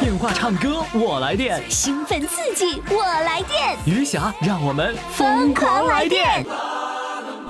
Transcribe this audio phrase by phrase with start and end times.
[0.00, 6.44] 电话唱歌我来电，兴奋刺激，我来电，余霞让我们疯狂来电。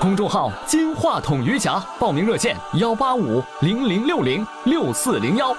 [0.00, 5.54] 公众号“金话筒余霞”，报名热线：幺八五零零六零六四零幺。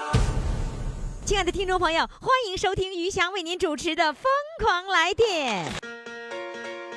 [1.24, 4.22] 亲爱的听众朋友，欢迎收听余霞为您主持的《疯
[4.62, 5.64] 狂来电》。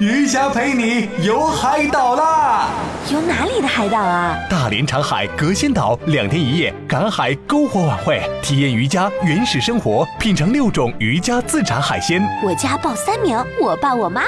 [0.00, 2.68] 余霞陪你游海岛啦！
[3.10, 4.38] 游哪里的海岛啊？
[4.48, 12.22] 大连长海隔仙岛两天一夜赶海篝火晚会，体验渔家原始生活，品尝六种渔家自产海鲜。
[12.44, 14.22] 我家报三名，我爸、我妈，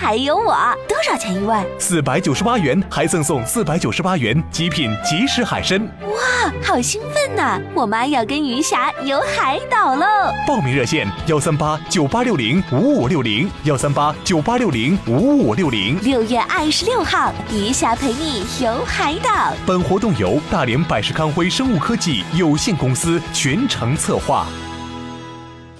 [0.00, 0.54] 还有我。
[0.86, 1.56] 多少钱一位？
[1.76, 5.84] 四百九十八元，还赠送四百九十八元极品即食海参。
[6.02, 7.60] 哇，好兴奋呐！
[7.74, 10.06] 我妈要跟鱼霞游海岛喽！
[10.46, 14.78] 报名热线：幺三八九八六零五五六零，幺三八九八六零。
[14.78, 19.52] 零五五六零，六月二十六号，鱼霞陪你游海岛。
[19.66, 24.46] 本活动由大连百世康辉生物科技有限公司全程策划。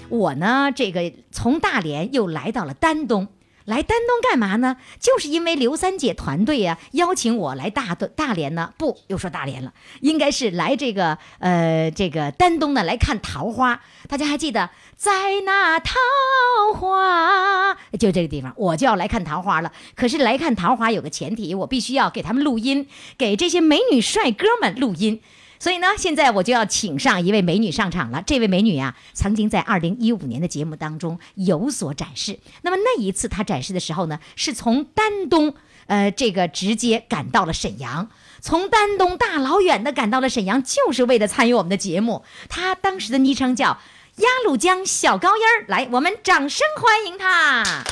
[0.09, 3.25] 我呢，这个从大连又来到了丹东。
[3.69, 4.77] 来丹东干嘛呢？
[4.99, 13.79] 就是因为刘三姐团队呀邀请我来大大连呢，不又说大连了，应该是来这个呃这个丹东呢来看桃花。
[14.07, 15.93] 大家还记得在那桃
[16.73, 19.71] 花，就这个地方，我就要来看桃花了。
[19.95, 22.87] 可是来看桃花有个前提，我必须要给他们录音，
[23.19, 25.21] 给这些美女帅哥们录音。
[25.59, 28.23] 所以呢，现在我就要请上一位美女上场了。
[28.25, 32.39] 这位美女啊，曾经在二零一五年的节目当中有所展示。
[32.61, 35.53] 那么那一次她展示的时候呢，是从丹东，
[35.87, 42.23] 呃，这个直接赶到了沈阳，从丹东大老远的赶到了沈阳，就是为了参与我们的节目。
[42.47, 43.79] 她当时的昵称叫
[44.15, 47.83] 鸭绿江小高音儿，来，我们掌声欢迎她。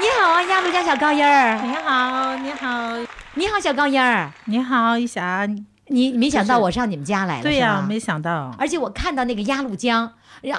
[0.00, 1.60] 你好啊，鸭绿江小高音儿。
[1.62, 3.25] 你好，你好。
[3.38, 4.32] 你好，小高音儿。
[4.46, 5.46] 你好，一霞。
[5.88, 8.50] 你没想到我上你们家来了，对呀，没想到。
[8.58, 10.10] 而且我看到那个鸭绿江，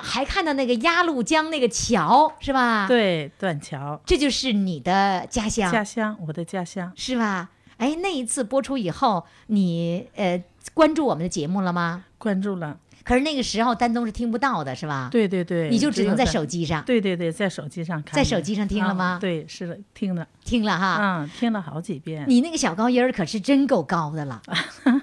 [0.04, 2.88] 还看到那个鸭绿江那个桥，是吧？
[2.88, 4.00] 对，断桥。
[4.06, 5.72] 这就是你的家乡。
[5.72, 7.50] 家乡，我的家乡，是吧？
[7.78, 10.42] 哎，那一次播出以后，你呃
[10.76, 12.06] 关注我们的节目了吗？
[12.20, 12.78] 关注了。
[13.07, 15.07] 可是那个时候丹东是听不到的，是吧？
[15.09, 16.84] 对对对，你就只能在手机上。
[16.84, 18.13] 对对对，在手机上看。
[18.13, 19.18] 在手机上听了吗？
[19.22, 20.97] 对，是的，听了，听了哈。
[21.00, 22.25] 嗯，听了好几遍。
[22.28, 24.41] 你那个小高音儿可是真够高的了。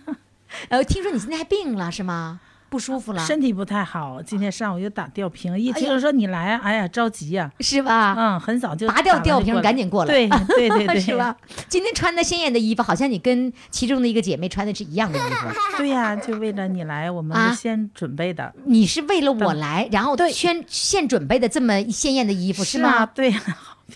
[0.68, 2.40] 呃，听说你现在还病了是吗？
[2.74, 4.20] 不舒服了，身体不太好。
[4.20, 8.16] 今天上午又打吊瓶，一听说你来，哎呀，着急呀，是吧？
[8.18, 10.12] 嗯，很早就拔掉吊瓶，赶紧过来。
[10.12, 11.36] 对对对 对，是吧？
[11.68, 15.48] 今天穿的鲜艳的衣服，好像你跟其中的一个姐妹穿的是一样的衣服。
[15.78, 18.52] 对呀，就为了你来，我们先准备的。
[18.64, 23.06] 你是为了我来，然后先现准备的这么鲜艳的衣服是吗？
[23.06, 23.32] 对。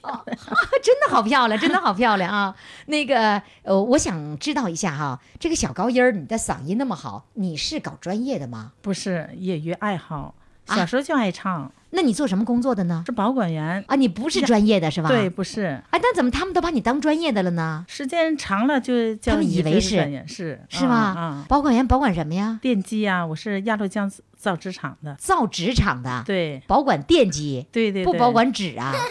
[0.02, 0.24] 哦，
[0.82, 2.54] 真的好漂亮，真的好漂亮啊！
[2.86, 8.72] 那个，呃，我想知道一下哈，这个小高音儿，你的嗓音那么好，你是搞专业的吗？
[8.82, 10.34] 不是，业余爱好，
[10.76, 11.70] 小时候就爱唱。
[11.90, 13.02] 那你做什么工作的呢？
[13.06, 15.08] 是保管员啊，你不是专业的是吧？
[15.08, 15.82] 对，不是。
[15.88, 17.82] 哎，那怎么他们都把你当专业的了呢？
[17.88, 20.94] 时间长了就他们以为是是是吗？
[20.94, 22.58] 啊，保管员保管什么呀？
[22.60, 25.14] 电机啊，我是鸭绿江造纸厂的。
[25.18, 28.92] 造纸厂的，对，保管电机，对对，不保管纸啊。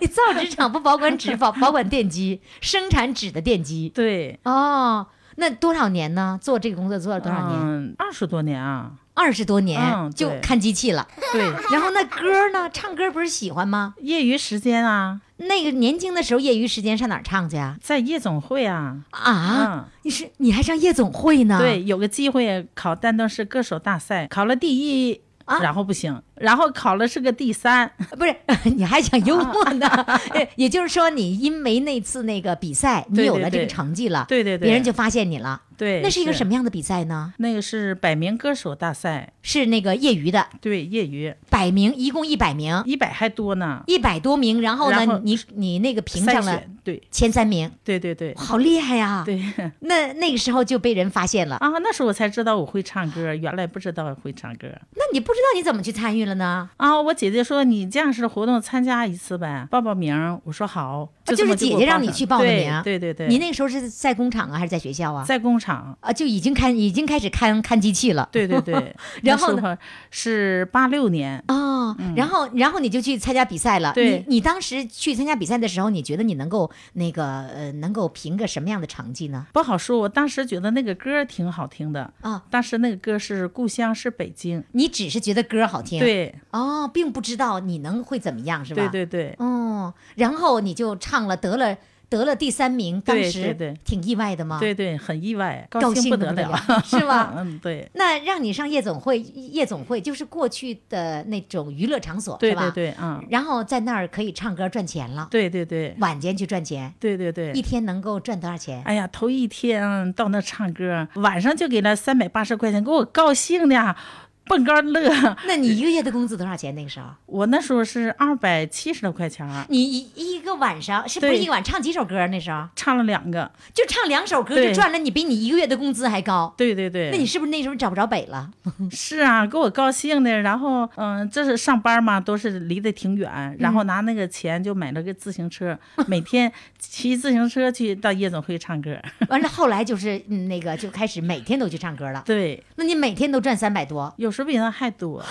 [0.00, 3.88] 你造纸厂不保管纸，保保管电机，生产纸的电机。
[3.94, 5.06] 对，哦，
[5.36, 6.36] 那多少年呢？
[6.42, 7.60] 做这个工作做了多少年？
[7.62, 8.90] 嗯，二十多年啊。
[9.14, 11.42] 二十多年就看机器了，对。
[11.70, 12.68] 然后那歌呢？
[12.70, 13.94] 唱歌不是喜欢吗？
[14.00, 17.76] 业余时间啊，那个年轻的时候，业余时间上哪儿唱去啊？
[17.82, 18.96] 在夜总会啊。
[19.10, 21.58] 啊，你是你还上夜总会呢？
[21.58, 25.20] 对，有个机会考丹东市歌手大赛，考了第一，
[25.60, 26.22] 然后不行。
[26.36, 28.34] 然后考了是个第三，不是？
[28.74, 29.88] 你还想幽默呢？
[30.56, 35.62] 也就是说，你因为那次那个比赛，你有了这个成绩了，对对对，别人就发现你了。
[35.76, 37.32] 对，那是一个什么样的比赛呢？
[37.38, 40.46] 那个是百名歌手大赛，是那个业余的。
[40.60, 44.60] 对，业余百名，一共一百名，一百还多呢，一百多名。
[44.60, 49.24] 然后呢，你你那个评上了对前三名，对对对，好厉害呀！
[49.26, 49.42] 对，
[49.80, 51.68] 那那个时候就被人发现了啊。
[51.82, 54.68] 那时候我才知道我会唱歌，原来不知道会唱歌。
[54.94, 56.68] 那你不知道你怎么去参与了呢？
[56.76, 57.12] 啊，我。
[57.22, 62.82] 姐姐说：“你这样式的活动参加一次呗，报报名。”我说：“好。”就是姐姐让你去报的名。
[62.82, 65.24] 对对对，你那个时候是在工厂啊，还是在学校啊？
[65.24, 65.96] 在工厂。
[66.00, 68.28] 啊，就已经看已经开始看看机器了。
[68.32, 68.92] 对对对，
[69.22, 69.78] 然后呢
[70.10, 73.92] 是八六年，哦，然后然后你就去参加比赛了。
[73.94, 79.46] 你你当时去参加比赛的时候，你觉得你能够那个呃能够评个什么样的成绩呢？
[79.52, 80.00] 不好说。
[80.00, 86.11] 我当时觉得那个歌挺好听的啊，当时那个歌是《故乡是北京》，你只是觉得歌好听，，对
[86.50, 88.88] 哦，并不知道你能会怎么样，是吧？
[88.88, 91.76] 对对对，哦，然后你就唱了，得了
[92.08, 94.58] 得了第三名，当时对对挺意外的吗？
[94.60, 102.70] 对对，很意外，高兴不得了是吧 嗯，对那让你上夜总会，夜总会就是过去的那种娱乐场所，是吧？
[102.70, 107.62] 对对对，嗯，然后在那儿可以唱歌赚钱了，对对对晚间去赚钱，对对对一。
[107.62, 108.82] 天能够赚多少钱？
[108.84, 113.96] 哎呀，头一天到那唱歌，晚上就给了三百八十块钱，给我高兴的
[114.44, 115.10] 蹦高乐。
[115.46, 116.74] 那你一个月的工资多少钱？
[116.74, 122.26] 那个时候，我那时候是二百七十多块钱，你一一个晚上是不是一个晚唱几首歌？
[122.26, 123.50] 那时候唱了两个。
[123.72, 126.52] 就唱两首歌，就赚了你比你一个月的工资还高。
[126.56, 128.50] 对对对，那你是不是那时候找不着北了？
[128.90, 130.42] 是啊，给我高兴的。
[130.42, 138.96] 然后，嗯，这是上班嘛，都是离得挺远，然后拿那个钱就买了个自行车， 每天骑自行车去到夜总会唱歌。
[139.28, 142.22] 完了，后来就是嗯那个就开始每天都去唱歌了。
[142.26, 145.22] 对，那你每天都赚三百多，有时候比那还多，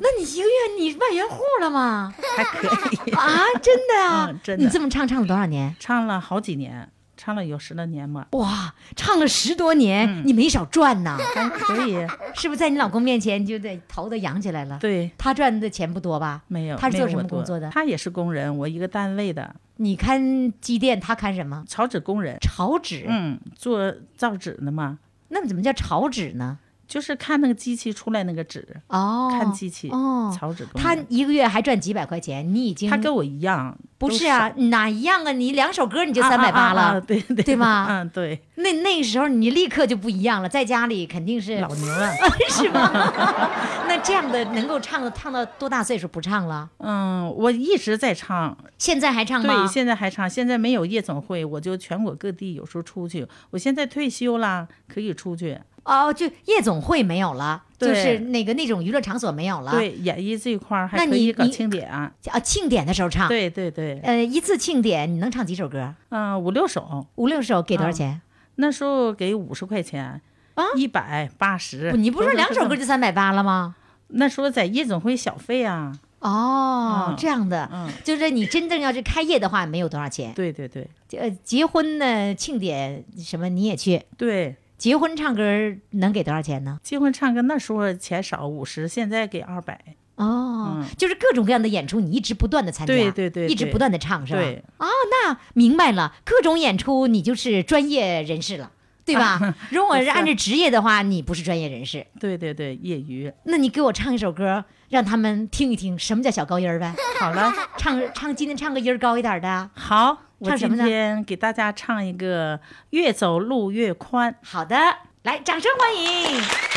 [0.00, 2.12] 那你一个月你万元户了吗？
[2.36, 3.10] 还可以。
[3.12, 4.26] 啊，真的啊！
[4.32, 5.74] 嗯真的你这么唱唱了多少年？
[5.78, 11.16] 唱了好几年，唱了有十来年吧，哇，唱了十多年，嗯你没少赚呐！
[11.34, 11.94] 还可以。
[12.34, 14.78] 是不是在你老公面前就得头都扬起来了？
[14.80, 16.42] 对，他赚的钱不多吧？
[16.48, 16.76] 没有。
[16.76, 21.64] 他是做什么工作的他也是工人，我一个单位的你看机电，他看什么？
[21.68, 22.36] 草纸工人。
[22.40, 23.04] 草纸。
[23.08, 26.58] 嗯，做造纸的嘛，那么怎么叫草纸呢？
[26.88, 29.90] 就是看那个机器出来那个纸，哦，看机器。
[29.90, 30.96] 哦，草纸工他。
[31.08, 35.32] 一个月还赚几百块钱，你已经他跟我一样，不是啊，哪一样啊？
[35.32, 42.10] 你两首歌你就啊三百八了，啊啊啊对对对吧嗯，对，那那时候你立刻就不一样了，在家里肯定是老牛啊。
[42.48, 42.90] 是吗？
[43.86, 46.68] 那这样的能够唱的唱到多大岁数不唱了？
[46.78, 49.54] 嗯，我一直在唱，现在还唱吗？
[49.54, 50.28] 对，现在还唱。
[50.28, 53.26] 现在没有夜总会，我就全国各地有时候出去。
[53.50, 55.58] 我现在退休了，可以出去。
[55.88, 59.72] 哦，就夜总会没有了，就是那个那种娱乐场所没有了。
[59.72, 61.90] 对，演艺这一块儿还可以搞庆典。
[61.90, 62.12] 啊，
[62.42, 65.94] 庆典的时候唱。，对对对，呃，一次庆典你能唱几首歌？
[66.10, 68.20] 嗯，五六首，五六首，给多少啊钱？
[68.56, 70.20] 那时候给五十块钱，
[70.54, 71.92] 啊一百八十。
[71.92, 73.76] 你不是两首歌就三百八了吗？
[74.08, 75.98] 那时候在夜总会小费啊。
[76.20, 80.34] 哦，嗯这样的，嗯，就是你真正要是开业的话，没有多少钱。
[80.34, 85.42] 对对对呃，结婚呢，庆典什么你也去，对，结婚唱歌
[85.90, 86.78] 能给多少钱呢？
[86.82, 89.78] 结婚唱歌那时候钱少五十，现在给二百。
[90.14, 94.40] 哦，嗯就是各种各样的演出，你一直不断的参加，对对对对一直不断的唱，是吧？
[94.40, 98.72] 对哦，那明白了，各种演出你就是专业人士了，
[99.04, 99.54] 对吧？
[99.70, 102.06] 如果是按照职业的话，你不是专业人士。
[102.18, 103.32] 对对对，业余。
[103.44, 106.94] 那你给我唱一首歌，让他们听一听什么叫小高音儿呗？
[107.20, 109.70] 好了，唱唱，今天唱个音儿高一点的。
[109.74, 112.58] 好，我今唱什么呢天给大家唱一个
[112.90, 114.32] 《越走路越宽》。
[114.42, 114.76] 好的，
[115.22, 116.67] 来，掌声欢迎。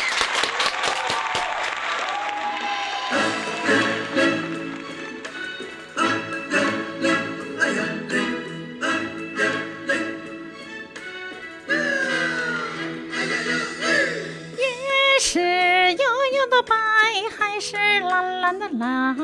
[16.62, 16.74] 白，
[17.36, 19.16] 还是蓝蓝的蓝，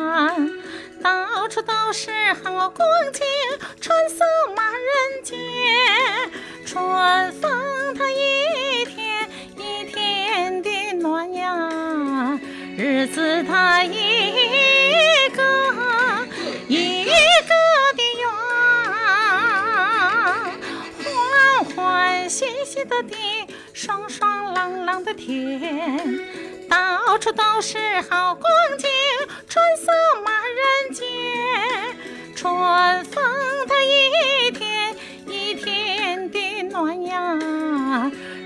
[1.02, 3.24] 到处都是好光景，
[3.80, 4.24] 春色
[4.56, 5.36] 满人间。
[6.66, 7.50] 春风
[7.96, 12.38] 它一天一天的暖呀，
[12.76, 15.42] 日子它一个
[16.68, 17.12] 一个
[17.96, 18.22] 的圆。
[21.04, 23.16] 欢欢喜喜的地，
[23.72, 26.20] 爽爽朗朗的天，
[26.68, 28.88] 到处都是好光景，
[29.48, 29.90] 春色
[30.24, 31.06] 满人间。
[32.36, 32.52] 春
[33.06, 33.24] 风
[33.66, 34.94] 它一天
[35.26, 37.38] 一天的暖呀，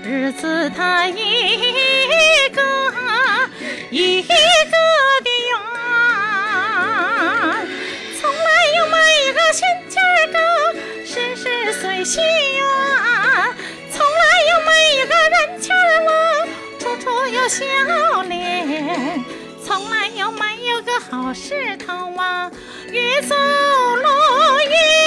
[0.03, 2.61] 日子它一个
[3.91, 5.51] 一个的圆。
[8.19, 10.39] 从来有没有个新家儿个，
[11.05, 12.82] 事事随心愿。
[17.49, 19.23] 笑脸。
[19.65, 22.51] 从来有没有个好势头啊，
[22.89, 24.09] 越走路
[24.69, 25.02] 越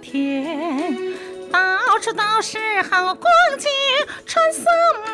[0.00, 0.96] 天，
[1.50, 2.58] 到处都是
[2.90, 3.68] 好光景，
[4.26, 4.64] 春色
[5.04, 5.07] 满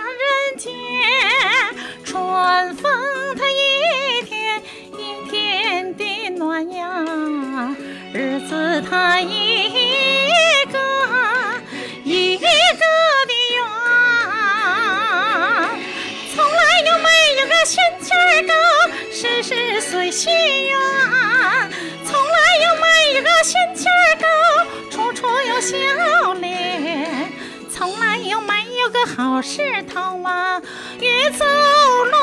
[29.43, 30.61] 石头啊，
[31.01, 32.17] 越走路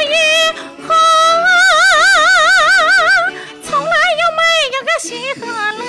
[0.00, 0.16] 越
[0.86, 0.94] 好。
[3.62, 3.90] 从来
[4.20, 4.42] 又没
[4.72, 5.82] 有个喜和乐，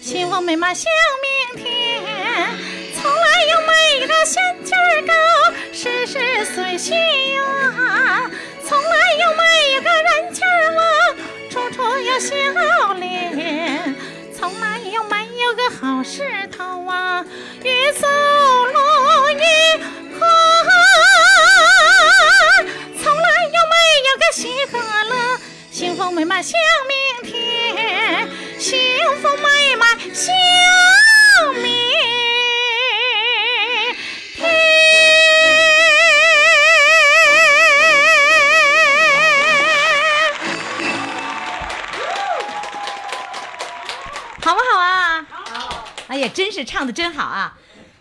[0.00, 0.84] 幸福美满像
[25.76, 26.96] 幸福美满向明
[27.30, 28.26] 天，
[28.58, 28.78] 幸
[29.20, 30.34] 福美满向
[31.62, 31.76] 明天。
[44.42, 45.26] 好不好啊？
[45.28, 45.84] 好。
[46.06, 47.55] 哎呀，真是唱的真好啊！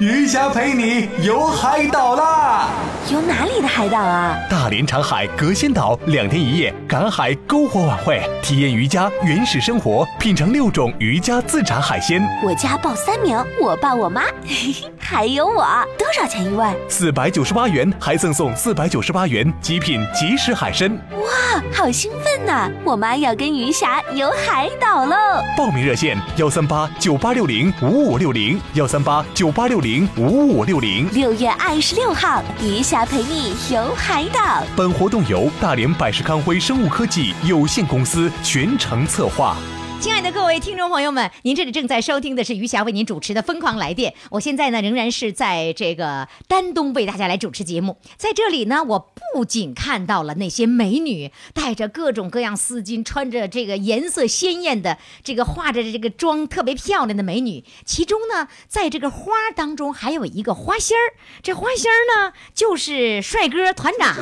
[0.00, 2.68] 余霞陪你游海岛啦！”。
[3.10, 4.38] 游哪里的海岛啊？
[4.48, 15.66] 大连长海隔仙岛两天一夜赶海篝火晚会，体验渔家原始生活，品尝六种渔家自产海鲜，我家报三名，我爸、我妈，嘿嘿，还有我。
[15.98, 16.64] 多少钱一位？
[16.86, 20.88] 四百九十八元还赠送四百九十八元极品即食海参。
[21.12, 25.16] 哇，好兴奋呐、我妈要跟余霞游海岛喽！
[25.56, 31.08] 报名热线：幺三八九八六零五五六零，幺三八九八六零五五六零。
[31.12, 34.62] 六月二十六号，余霞陪你游海岛。
[34.76, 39.56] 本活动由大连百世康辉生物科技有限公司全程策划。
[40.00, 44.12] 亲爱的各位听众朋友们，您这里正在收听的是余霞为您主持的《疯狂来电》。
[44.30, 47.96] 我现在呢仍然是在这个丹东为大家来主持节目。
[48.16, 61.18] 在这里呢，我不仅看到了那些美女带着各种各样丝巾，穿着这个颜色鲜艳的这个化着这个妆特别漂亮的美女，其中呢，在这个花当中还有一个花心儿。
[61.42, 64.14] 这花心儿呢，就是帅哥团长。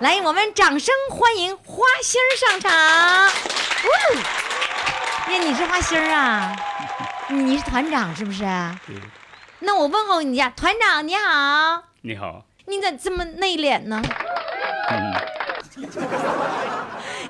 [0.00, 2.70] 来，我们掌声欢迎花心儿上场。
[5.32, 6.56] 呀，你是花心儿啊？
[7.30, 8.42] 你是团长是不是？
[8.86, 8.96] 对，
[9.60, 14.02] 那我问候你一下，团长你好，你好，你咋这么内敛呢？
[14.90, 15.14] 嗯，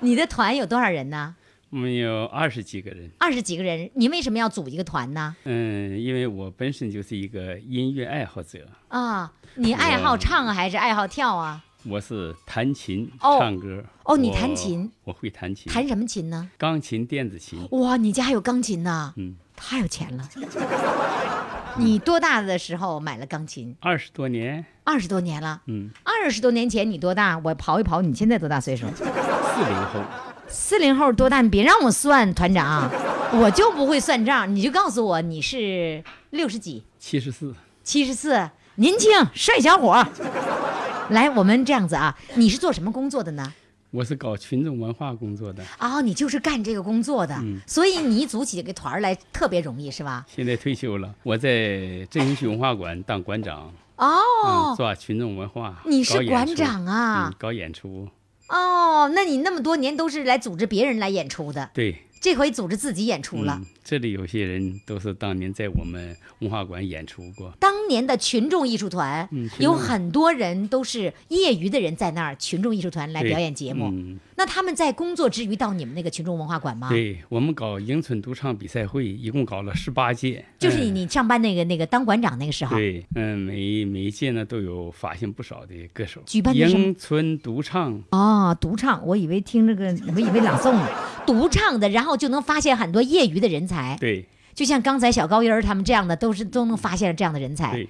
[0.01, 1.37] 你的团有多少人呢？
[1.71, 5.35] 我们有二十几个人，二十几个人，你为什么要组一个团呢？
[5.45, 11.65] 嗯，因为我本身就是一个音乐爱好者，啊，你爱好唱啊，还是爱好跳啊？
[11.87, 13.85] 我是弹琴、哦唱歌。
[14.05, 16.49] 哦你弹琴，我会弹琴，弹什么琴呢？
[16.57, 17.59] 钢琴、电子琴。
[17.73, 19.12] 哇，你家还有钢琴呢？
[19.17, 20.26] 嗯，太有钱了。
[21.76, 23.76] 你多大的时候买了钢琴？
[23.81, 25.61] 二十多年，二十多年了。
[25.67, 27.38] 嗯，二十多年前你多大？
[27.45, 28.87] 我刨一刨，你现在多大岁数？
[28.97, 30.00] 四零后，
[30.49, 31.43] 四零后多大？
[31.43, 32.91] 你别让我算，团长，
[33.33, 34.55] 我就不会算账。
[34.55, 37.55] 你就告诉我你是六十几、七十四。
[37.83, 40.09] 七十四，年轻帅小伙儿。
[41.11, 43.53] 来，我们这样子啊，你是做什么工作的呢？
[43.91, 50.25] 我是搞群众文化工作的，哦，你就是干这个工作的，嗯所以你组起这个团儿来特别容易是吧？
[50.35, 51.15] 现在退休了。
[51.23, 55.83] 我在振兴区文化馆当馆长，嗯，哦，做群众文化。
[55.87, 58.09] 你是馆长啊嗯，搞演出。
[58.49, 63.61] 哦，那你那么多年都是来组织别人来演出的，对，这回组织自己演出了。
[63.85, 67.53] 嗯，这里有些人都是当年在我们文化馆演出过。
[67.61, 73.87] 当年的群众艺术团、嗯有很多人都是业余的人在那儿，群众艺术团来表演节目。
[73.93, 80.45] 嗯，那他们在工作之余到你们那个群众文化馆吗？，对我们搞迎春独唱比赛会，一共搞了十八届。
[80.59, 82.76] 就是你上班那个那个当馆长那个时候。
[82.76, 86.21] 对，嗯，每每一届呢都有发现不少的歌手。
[86.26, 90.88] 举办迎春独唱，哦，独唱，我以为听这个，我以为朗诵呢，
[91.26, 93.74] 独唱的，然后就能发现很多业余的人才。
[93.99, 97.73] 对，就像刚才小高音儿他们这样的，都是都能发现这样的人才。
[97.73, 97.88] 对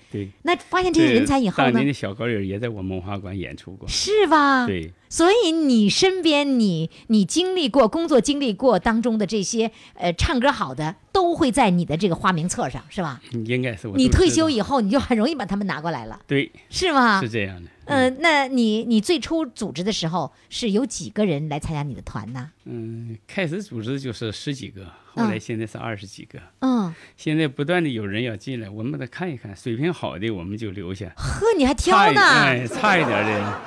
[5.08, 13.20] 所以你身边你你经历过工作经历过当中的这些呃唱歌好的，都会在你的这个花名册上，是吧？
[13.46, 13.96] 应该是我。
[13.96, 17.20] 你退休以后，你就很容易把他们拿过来了，对，是吗？
[17.20, 17.70] 是这样的。
[17.86, 22.50] 嗯、那你你最初组织的时候是有几个人来参加你的团呢？
[22.64, 26.38] 嗯，开始组织就是十几个，后来现在是二十几个。
[26.60, 32.20] 嗯，现在不断的有人要进来，我们得看一看，水平好的我们就留下，呵，你还挑呢？
[32.22, 33.60] 哎差一点的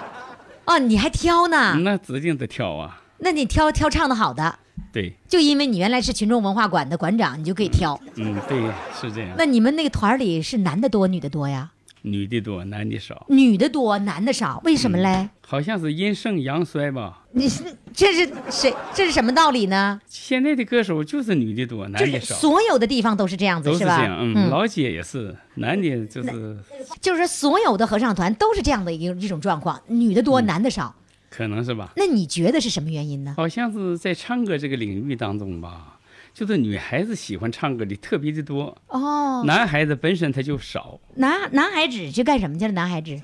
[0.67, 1.79] 哦，你还挑呢？
[1.81, 3.01] 那指定得挑啊。
[3.19, 4.59] 那你挑挑唱的好的，
[4.91, 7.99] 对，就因为你原来是群众文化馆的馆长，你就可以挑。
[8.15, 8.61] 嗯，对，
[8.93, 9.31] 是这样。
[9.37, 11.71] 那你们那个团里是男的多，女的多呀？
[12.11, 15.29] 女的多，男的少，女的多，男的少，为什么嘞？
[15.41, 17.23] 好像是阴盛阳衰吧。
[17.31, 18.73] 你是这是谁？
[18.93, 20.01] 这是什么道理呢？
[20.07, 24.17] 现在的歌手就是女的多，男的少，所有的地方都是这样子，是这样。
[24.19, 26.57] 嗯，老姐也是，男的就是
[26.99, 30.95] 就是说所有的合唱团都是这样的一个一种状况，女的嗯多，男的少。
[31.29, 31.91] 可能是吧。
[31.97, 33.33] 那你觉得是什么原因呢？
[33.37, 35.96] 好像是在唱歌这个领域当中吧，
[36.37, 42.73] 就是女孩子喜欢唱歌的特别的多，哦，男孩子本身他就少，男男孩子去干什么去了？
[42.73, 43.19] 男孩子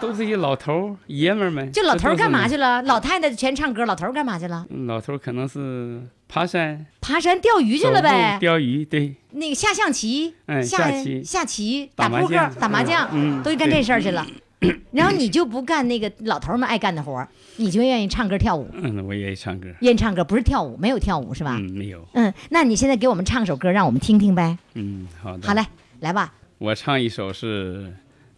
[0.00, 1.72] 都是一老头儿爷们儿们。
[1.72, 2.80] 就老头儿干嘛去了？
[2.82, 4.64] 老太太全唱歌，老头儿干嘛去了？
[4.70, 8.40] 嗯老头儿可能是爬山爬山钓鱼去了呗路。
[8.40, 14.24] 钓鱼，对，那个下象棋，嗯下下棋下棋，打扑克、打麻将，嗯都去干这事儿去了。
[14.92, 19.68] 然后你就不干那个老头儿们爱干的活儿， 你就愿意唱歌跳舞，嗯，我愿意唱歌。
[19.80, 21.56] 愿意唱歌，不是跳舞，没有跳舞是吧？
[21.58, 22.06] 嗯，没有。
[22.14, 24.56] 嗯，那你现在给我们唱首歌，让我们听听呗。
[24.74, 25.46] 嗯，好的。
[25.48, 25.64] 好嘞，
[26.00, 26.32] 来吧。
[26.58, 27.86] 我唱一首是《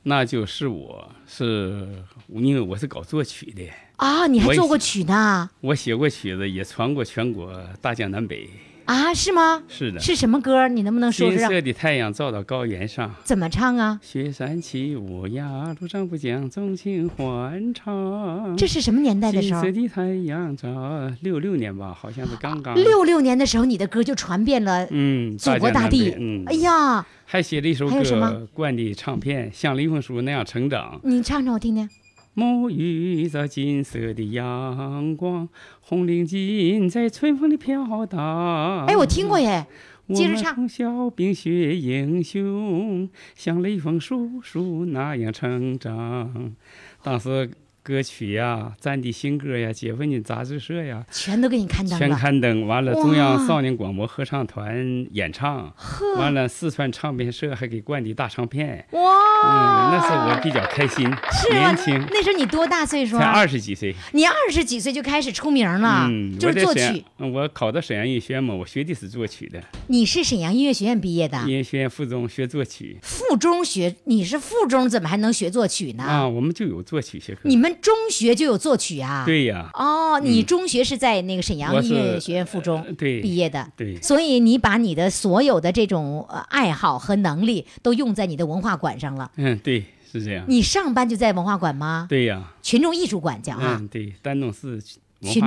[0.04, 1.86] 那就是我》，是
[2.28, 5.50] 因为我是搞作曲的，啊，你还我也做过曲呢？
[5.60, 8.48] 我写过曲子，也传过全国大江南北。
[8.86, 9.62] 啊，是吗？
[9.66, 10.68] 是的，是什么歌？
[10.68, 11.48] 你能不能说说让？
[11.48, 13.98] 金色的太阳照到高原上，怎么唱啊？
[14.02, 18.54] 雪山起舞呀，路上不讲纵情欢唱。
[18.56, 19.80] 这是什么年代的时候金色？
[19.80, 20.68] 的太阳照，
[21.22, 22.74] 六六年吧，好像是刚刚。
[22.74, 26.16] 六六年的时候，你的歌就传遍了嗯，祖国大地北。
[26.20, 31.00] 嗯，哎呀，还写了一首还有什么歌《灌的唱片》，像李凤书那样成长。
[31.04, 31.88] 你唱唱我听听。
[32.34, 35.48] 沐浴着金色的阳光，
[35.80, 38.86] 红领巾在春风里飘荡。
[38.86, 39.66] 哎，我听过耶。
[40.12, 46.54] 接着唱从小冰雪英雄，像雷锋叔叔那样成长。
[47.02, 47.50] 当时
[47.84, 52.10] 歌曲呀、战地新歌呀、解放军杂志社呀，全都给你刊登全。
[52.10, 52.66] 刊登。
[52.66, 55.70] 完了，中央少年广播合唱团演唱，
[56.16, 58.86] 完了，四川唱片社还给灌的大唱片。
[58.92, 63.32] 哇，嗯，那是我比较开心，是年轻，那时候你多大岁数才啊？
[63.32, 63.94] 二十几岁。
[64.12, 67.04] 你二十几岁就开始出名了，嗯，就是作曲。
[67.18, 76.04] 嗯我考到沈阳音乐学院嘛，我学的是作曲的，你是沈阳音乐学院毕业的，音乐学院附中学作曲附中学，你是附中，怎么还能学作曲呢？
[76.04, 77.40] 啊，我们就有作曲学科。
[77.44, 79.24] 你们中学就有作曲啊？。
[79.26, 89.30] 对呀，哦，你中学是在那个沈阳音乐学院附中毕业的，对所以你把你的所有的这种呃爱好和能力都用在你的文化馆上了。
[89.36, 90.44] 嗯，对，是这样。
[90.48, 92.06] 你上班就在文化馆吗？
[92.08, 94.80] 对呀，群众艺术馆叫啊，嗯，对，丹东市
[95.20, 95.40] 群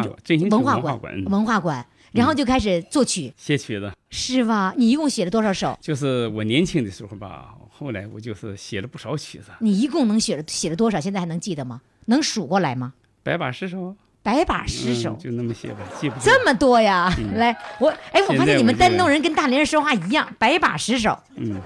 [0.50, 3.92] 众文化馆文化馆，嗯文化馆，然后就开始作曲，写曲子。
[4.10, 4.74] 是吧？
[4.78, 5.78] 你一共写了多少首？
[5.82, 10.98] 就是我年轻的时候吧，后来我就是写了不少曲子，你一共能写了写了多少？
[11.00, 11.82] 现在还能记得吗？
[12.08, 12.94] 能数过来吗？
[13.24, 16.22] 百把十首，百把十首，嗯就那么写吧，记不住。
[16.26, 17.10] 这么多呀！
[17.36, 21.18] 来，我哎，我发现你们丹东人跟大连人说话一样，百把十首。
[21.36, 21.62] 嗯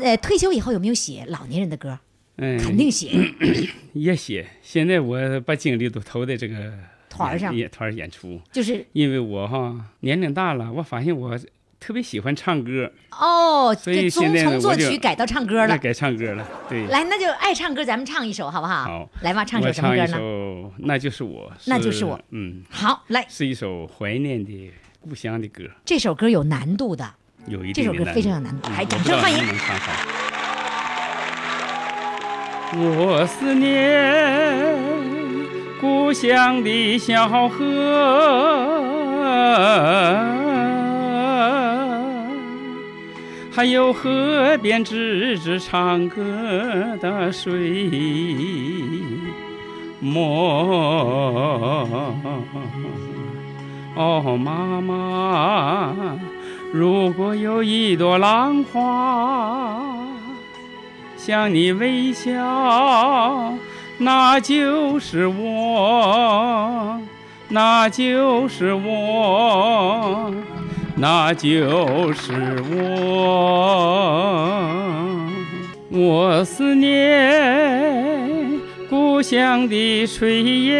[0.00, 1.98] 呃，退休以后有没有写老年人的歌？
[2.36, 3.10] 嗯，肯定写。
[3.94, 4.46] 也写。
[4.62, 6.72] 现在我把精力都投在这个
[7.08, 11.38] 团儿上演团儿演出，就是因为我哈年龄大了，我发现我
[11.80, 15.78] 特别喜欢唱歌，哦，所以从现在从作曲改到唱歌了。
[15.78, 16.46] 改唱歌了。
[16.68, 18.84] 对，来，那就爱唱歌，咱们唱一首好不好？
[18.84, 20.06] 好，来吧，唱首什么歌呢？
[20.08, 27.14] 首，那就是我，那就是我，嗯，好，来，是一首怀念的故乡的歌，这首歌有难度的，
[27.46, 29.38] 有一这首歌非常有难度，嗯来，掌声欢迎。
[32.72, 34.76] 我思念
[35.80, 37.58] 故乡的小河，
[43.52, 46.22] 还有河边吱吱唱歌
[47.00, 47.90] 的水
[49.98, 51.86] 磨。
[53.96, 55.94] 哦，妈妈，
[56.72, 59.82] 如果有一朵浪花
[61.16, 63.52] 向你微笑，
[63.98, 66.98] 那就是我，
[67.48, 70.32] 那就是我。
[71.00, 72.30] 那就是
[72.70, 73.96] 我。
[75.88, 78.60] 我思念
[78.90, 80.76] 故乡的炊烟，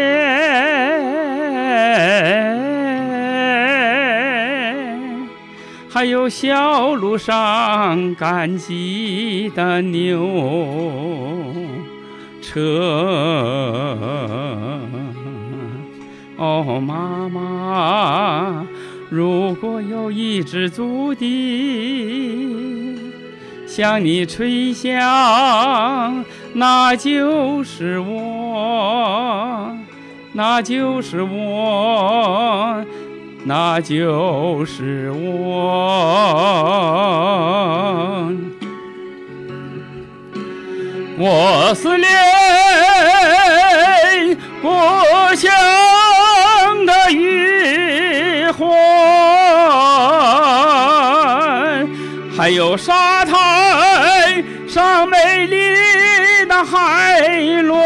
[5.89, 10.23] 还有小路上赶集的牛
[12.41, 13.97] 车。
[16.37, 18.65] 哦，妈妈，
[19.13, 22.97] 如果有一支竹笛
[23.67, 29.77] 向你吹响，那就是我，
[30.31, 32.85] 那就是我，
[33.43, 35.51] 那就是我。
[41.17, 42.07] 我思念
[44.61, 44.69] 故
[45.35, 45.51] 乡
[46.85, 48.10] 的云
[48.51, 48.69] 欢，
[52.37, 55.57] 还有沙滩上美丽
[56.47, 57.29] 的海
[57.61, 57.77] 螺。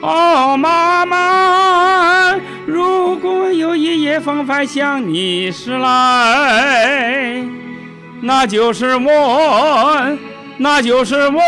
[0.00, 2.34] 哦，妈妈，
[2.66, 7.44] 如果有一夜风帆向你驶来。
[8.20, 10.00] 那就是我，
[10.56, 11.40] 那就是我，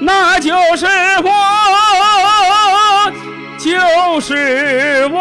[0.00, 0.86] 那就是
[1.22, 1.30] 我，
[3.68, 5.20] 就是我。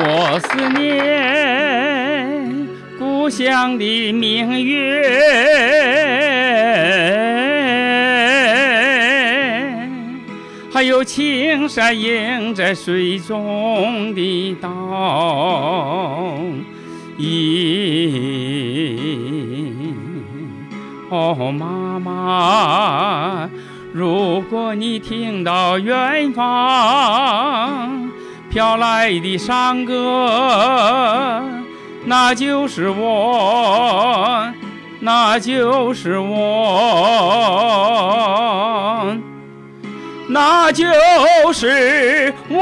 [0.00, 0.48] 我思
[0.80, 2.66] 念
[2.98, 4.88] 故乡的明月。
[10.72, 14.68] 还有青山映在水中的倒
[17.18, 18.38] 影。
[21.10, 23.48] 哦，妈妈，
[23.92, 28.10] 如果你听到远方
[28.50, 31.42] 飘来的山歌，
[32.04, 34.46] 那就是我，
[35.00, 36.36] 那就是我。
[40.28, 40.84] 那就
[41.54, 42.60] 是我。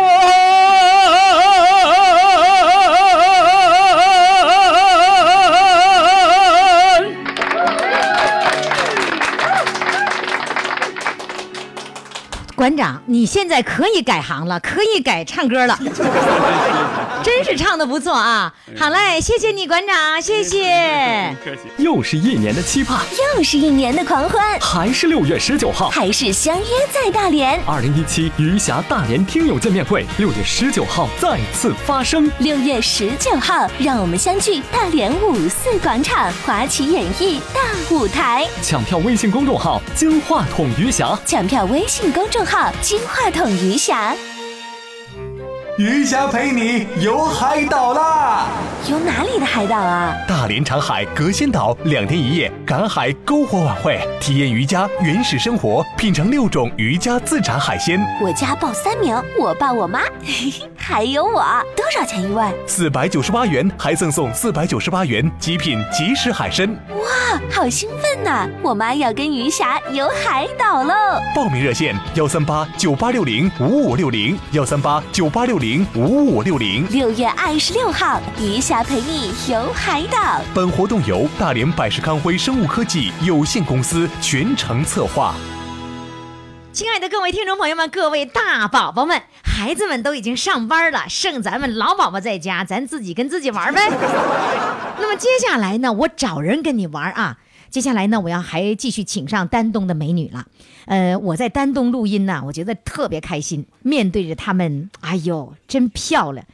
[12.57, 15.79] 馆长，你现在可以改行了，可以改唱歌了，
[17.23, 18.51] 真是唱的不错啊！
[18.79, 21.37] 好嘞，谢谢你，馆长，谢谢。
[21.45, 21.62] 客气。
[21.77, 23.01] 又是一年的期盼，
[23.37, 27.61] 又是一年的狂欢，还是六月十九号，还是相约在大连。
[27.66, 32.31] 二零一七余霞大连听友见面会，六月十九号再次发生。
[32.38, 37.61] 六月十九号，让我们相聚大连五四广场华旗演艺大
[37.95, 38.49] 舞台。
[38.62, 44.14] 抢票微信公众号“金话筒余霞抢票微信公众号“金话筒余霞。
[45.78, 48.46] 余霞陪你游海岛啦！”。
[48.88, 50.16] 游哪里的海岛啊？
[50.26, 61.44] 大连长海隔仙岛两天一夜赶海篝火晚会，体验渔家原始生活，品尝六种渔家自产海鲜，我家报三名，我爸、我妈，嘿嘿，还有我。
[61.76, 62.42] 多少钱一位？
[62.66, 66.66] 四百九十八元还赠送四百九十八元极品即食海参。
[66.90, 68.48] 哇，好兴奋呐！
[68.62, 70.94] 我妈要跟余霞游海岛喽！
[71.34, 76.87] 报名热线：幺三八九八六零五五六零，幺三八九八六零五五六零。
[76.90, 80.40] 六月二十六号，余霞陪你游海岛。
[80.55, 85.35] 本活动由大连百世康辉生物科技有限公司全程策划。
[86.72, 93.88] 亲爱的各位听众朋友们，各位大宝宝们，孩子们都已经上班了，剩咱们老宝宝在家，咱自己跟自己玩呗。
[95.00, 97.38] 那么接下来呢，我找人跟你玩啊。
[97.70, 100.46] 接下来呢，我要还继续请上丹东的美女了。
[100.87, 106.46] 呃，我在丹东录音呢，我觉得特别开心，面对着她们，哎呦，真漂亮。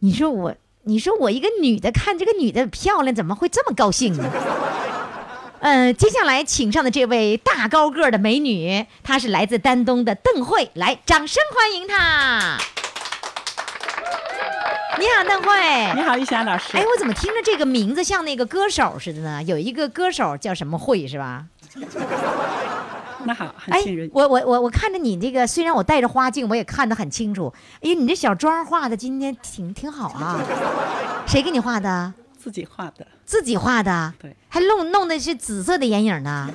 [0.00, 4.30] 你说我，你说我一个女的看这个女的漂亮，怎么会这么高兴呢？
[5.60, 12.58] 呃，接下来请上的这位大高个的美女，她是来自丹东的邓慧，来，掌声欢迎她。
[14.98, 15.50] 你好，邓慧。
[15.94, 16.76] 你好，玉霞老师。
[16.76, 19.42] 哎，我怎么听着这个名字像那个歌手似的呢？
[19.44, 21.44] 有一个歌手叫什么慧是吧？
[23.24, 24.10] 那好，很哎信任，。
[24.12, 27.52] 我我我我看着你这个，虽然我戴着花镜，我也看得很清楚。
[27.82, 30.40] 哎呀，你这小妆画的今天挺挺好啊。
[31.26, 32.12] 谁给你画的？
[32.40, 33.06] 自己画的。
[33.26, 36.50] 自己画的，对，还弄弄的是紫色的眼影呢，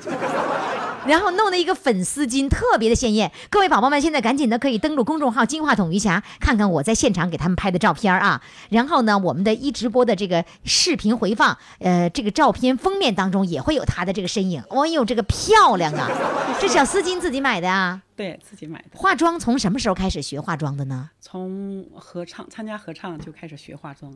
[1.08, 3.32] 然后弄的一个粉丝巾，特别的鲜艳。
[3.50, 8.42] 各位宝宝们，现在赶紧的可以登录公众号“金话筒余霞”，看看我在现场给他们拍的照片啊。
[8.70, 14.62] 然后呢，我们的一直播的这个视频回放，呃，这个照片封面当中也会有她的这个身影。
[14.70, 16.10] 哦呦，这个漂亮啊！
[16.60, 18.02] 这小丝巾自己买的啊？
[18.18, 18.98] 对自己买的。
[18.98, 21.10] 化妆从什么时候开始学化妆的呢？
[21.22, 24.14] 从合唱参加合唱就开始学化妆，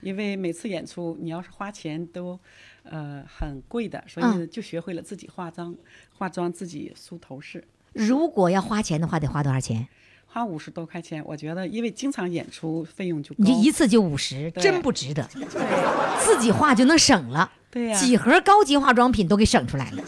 [0.00, 2.38] 因为每次演出你要是花钱都，
[2.84, 5.74] 呃很贵的，所以嗯就学会了自己化妆，
[6.16, 9.88] 化妆自己梳头饰，如果要花钱的话，得花多少钱？
[10.26, 11.24] 花五十多块钱。
[11.24, 15.26] 我觉得因为经常演出费用就高，你这一次就五十，真不值得。
[16.20, 20.02] 自己化就能省了，对呀、几盒高级化妆品都给省出来了，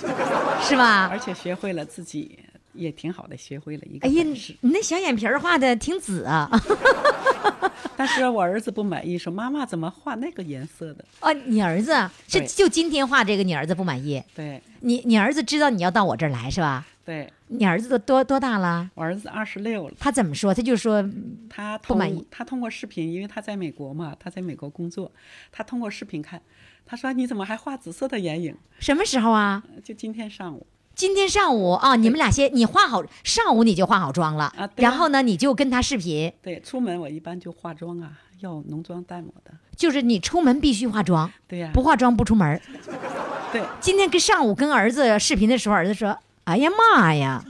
[0.61, 1.07] 是吧？
[1.07, 2.39] 而且学会了自己
[2.79, 6.49] 也挺好的，学会了一个哎呀你那小眼皮儿画的挺紫啊！
[7.97, 11.05] 但是我儿子不满意，说妈妈怎么画那个颜色的？
[11.21, 11.93] 哦，你儿子
[12.29, 14.23] 是就今天画这个，你儿子不满意？
[14.35, 16.87] 对你你儿子知道你要到我这儿来是吧？
[17.05, 18.89] 对，你儿子都多多大了？
[18.95, 20.55] 我儿子二十六了，他怎么说？
[20.55, 21.05] 他就说
[21.49, 25.11] 他不满意他通过视频，因为他在美国嘛，他在美国工作，
[25.51, 26.41] 他通过视频看，
[26.87, 28.55] 他说你怎么还画紫色的眼影？
[28.79, 29.63] 什么时候啊？
[29.75, 30.67] 呃就今天上午，
[30.99, 39.53] 今天上午啊，你们俩先你化好，上午你就化好妆了，啊然后呢，你就跟他视频，对，出门我一般就化妆啊，要浓妆淡抹的。
[39.77, 42.61] 就是你出门必须化妆，对呀、不化妆不出门。
[43.53, 47.45] 对，今天跟上午跟儿子视频的时候，儿子说：“哎呀妈呀！”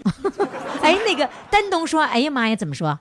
[0.85, 3.01] 哎，那个丹东说：“哎呀妈呀，怎么说？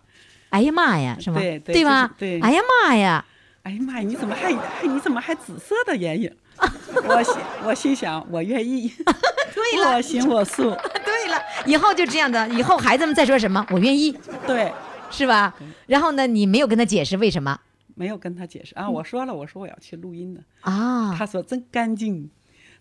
[0.52, 1.42] 哎呀妈呀，是吗？
[1.42, 2.10] 对对吧？
[2.18, 3.26] 对哎呀妈呀，
[3.64, 6.34] 哎呀妈呀，你怎么还还你怎么还紫色的眼影？
[7.08, 8.92] 我心我心想，我愿意，
[9.54, 9.96] 对了。
[9.96, 10.64] 我行我素，
[11.06, 14.16] 对了，以后就这样的，以后孩子们再说什么，我愿意，
[14.46, 14.72] 对，
[15.10, 15.54] 是吧？
[15.88, 17.60] 然后呢，你没有跟他解释为什么？
[17.96, 18.76] 没有跟他解释。
[18.76, 21.16] 啊，我说了，我说我要去录音的，啊？
[21.18, 22.30] 他说真干净，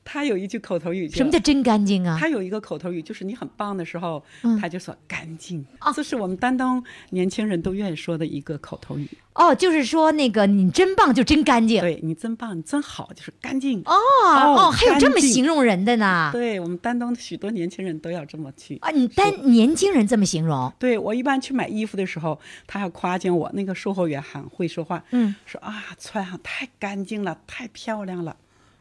[0.08, 2.16] 他有一句口头语，什么叫真干净啊？
[2.18, 9.08] 他有一个口头语，就是你很棒的时候，嗯他就说干净哦，这是我们丹东年轻人都愿意说的一个口头语。
[9.34, 11.80] 哦，就是说那个你真棒，就真干净。
[11.80, 13.82] 对你真棒，你真好，就是干净。
[13.84, 13.92] 哦
[14.24, 16.30] 哦，还有这么形容人的呢？
[16.32, 18.78] 对我们丹东许多年轻人都要这么去。
[18.78, 28.36] 啊，你丹年轻人这么形容，对我一般去买衣服的时候，他要夸奖我，那个售货员很会说话，嗯，说啊穿上太干净了，太漂亮了。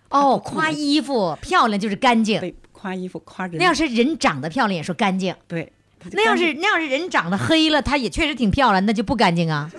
[0.10, 2.40] 哦，夸衣服漂亮就是干净。
[2.40, 3.58] 对，夸衣服夸人。
[3.58, 5.36] 那要是人长得漂亮，也说干净。
[5.48, 5.72] 对，
[6.12, 9.70] 那要是那要是人长得黑了，他也确实挺漂亮，那就不干净啊，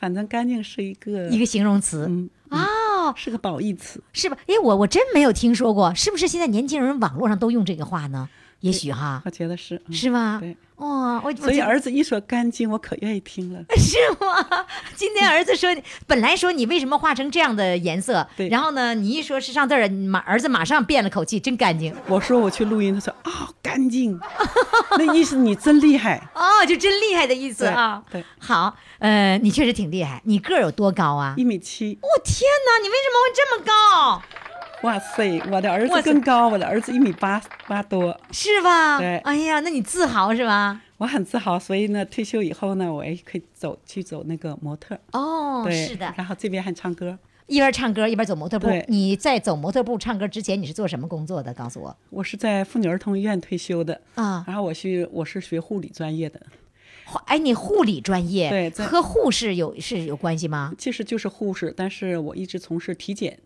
[0.00, 2.06] 反正干净是一个一个形容词。
[2.08, 4.02] 嗯哦，是个褒义词。
[4.12, 4.36] 是吧？
[4.46, 8.28] 哎，我我真没有听说过，是不是现在年轻人网络上都用这个话呢？
[8.62, 10.38] 也许哈，我觉得是，嗯是吗？
[10.40, 13.60] 对，哇，我所以儿子一说干净，我可愿意听了。
[13.76, 14.66] 是吗？
[14.96, 15.68] 今天儿子说，
[16.06, 24.18] 本来说你为什么画成这样的颜色，对然后呢，你一说是上字儿，马儿子马上变了口气，真干净我说我去录音，他说啊、干净，
[24.96, 26.22] 那意思你真厉害。
[26.34, 28.02] 哦，就真厉害的意思啊。
[28.10, 31.34] 对，好，呃，你确实挺厉害，你个儿有多高啊？
[31.36, 34.22] 一米七，我、天哪，你为什么会这么高？
[34.82, 38.98] 哇塞，我的儿子更高，我的儿子一米八八多，是吧？
[38.98, 40.80] 对哎呀，那你自豪是吧？
[40.98, 41.56] 我很自豪。
[41.58, 44.98] 所以呢，退休以后呢，我也可以走去走那个模特。
[45.12, 47.16] 哦，对，是的，然后这边还唱歌，
[47.46, 48.68] 一边唱歌一边走模特步。
[48.88, 51.54] 你在走模特步唱歌之前，你是做什么工作的？
[51.54, 54.00] 告诉我我是在妇女儿童医院退休的。
[54.16, 54.42] 啊。
[54.48, 56.40] 然后我是，我是学护理专业的，
[57.26, 60.72] 哎，你护理专业对和护士有是有关系吗？
[60.76, 63.38] 其实就是护士，但是我一直从事体检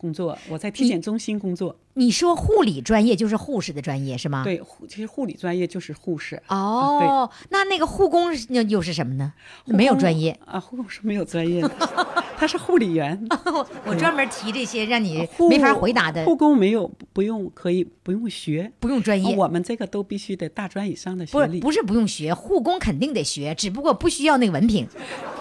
[0.00, 1.76] 工作，我在体检中心工作。
[1.94, 4.44] 你说护理专业就是护士的专业是吗？。
[4.44, 6.40] 对，护其实护理专业就是护士。
[6.48, 9.32] 哦，那那个护工又又是什么呢？
[9.66, 10.38] 没有专业。
[10.44, 11.70] 啊，护工是没有专业的，
[12.38, 19.34] 他是护理员， 我我专门提这些让你没法回答的，护工没有不用可以不用学，不用专业。
[19.36, 24.86] 我们这个都必须得大专以上的学历，是不是不用学，护工肯定得学，只不过不需要那个文凭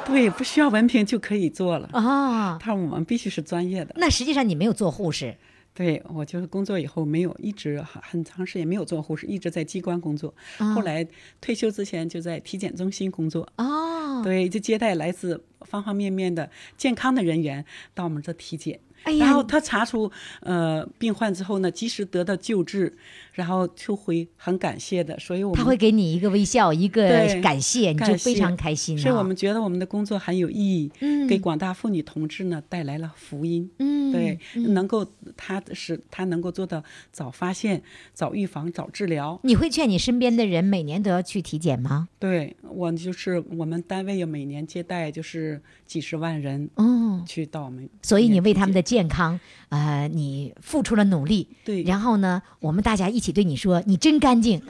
[0.05, 1.88] 对，不需要文凭就可以做了。
[1.93, 2.57] 啊。
[2.59, 5.38] 他说我们必须是专业的，那实际上你没有做护士
[5.79, 10.35] 对我就是工作以后没有一直很很长时间没有做护士，一直在机关工作。
[10.57, 11.07] 啊后来
[11.39, 14.21] 退休之前就在体检中心工作，哦。
[14.21, 17.63] 对，就接待来自方方面面的健康的人员
[17.93, 18.77] 到我们这体检。
[19.03, 22.93] 然后他查出呃病患之后呢，及时得到救治，
[23.33, 29.01] 然后就会很感谢的，所以我们他会给你一个微笑，一个对感谢，你就非常开心、啊。
[29.01, 33.69] 所以我们觉得我们的工作很有意义，嗯给广大妇女同志呢带来了福音。
[33.79, 35.05] 嗯对，能够
[35.38, 37.79] 他是他能够做到早发现、
[38.12, 39.39] 早预防、早治疗。
[39.43, 42.09] 你会劝你身边的人每年都要去体检吗？
[42.17, 51.47] 对我就是我们单位有每年接待就是几十万人哦，去到我们，所以你为他们的健康，呃，你付出了努力。
[51.63, 54.60] 对然后呢，我们大家一起对你说：“你真干净。”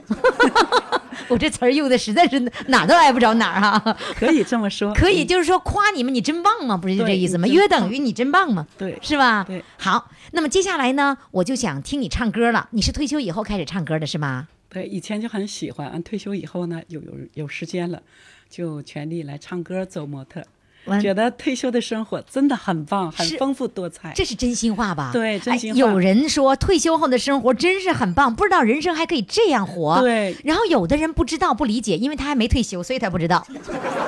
[1.28, 7.48] 我这词儿用的实在是哪儿都挨不着哪儿哈、可以这么说， 可以，嗯就是说夸你们，你真棒嘛，不是就这意思吗？
[7.48, 9.42] 约等于你真棒嘛，对是吧？
[9.44, 9.64] 对。
[9.78, 12.68] 好，那么接下来呢，我就想听你唱歌了。
[12.72, 14.48] 你是退休以后开始唱歌的是吗？
[14.68, 18.02] 对，以前就很喜欢，退休以后呢，有有有时间了，
[18.48, 20.44] 就全力来唱歌、走模特。
[20.86, 24.12] 完觉得退休的生活真的很棒，很丰富多彩。
[24.14, 25.10] 这是真心话吧？
[25.12, 30.00] 对真心话哎有人说退休后的生活真是很棒，不知道人生还可以这样活。
[30.00, 33.46] 对然后有的人不知道不理解，因为他还没退休，所以他不知道，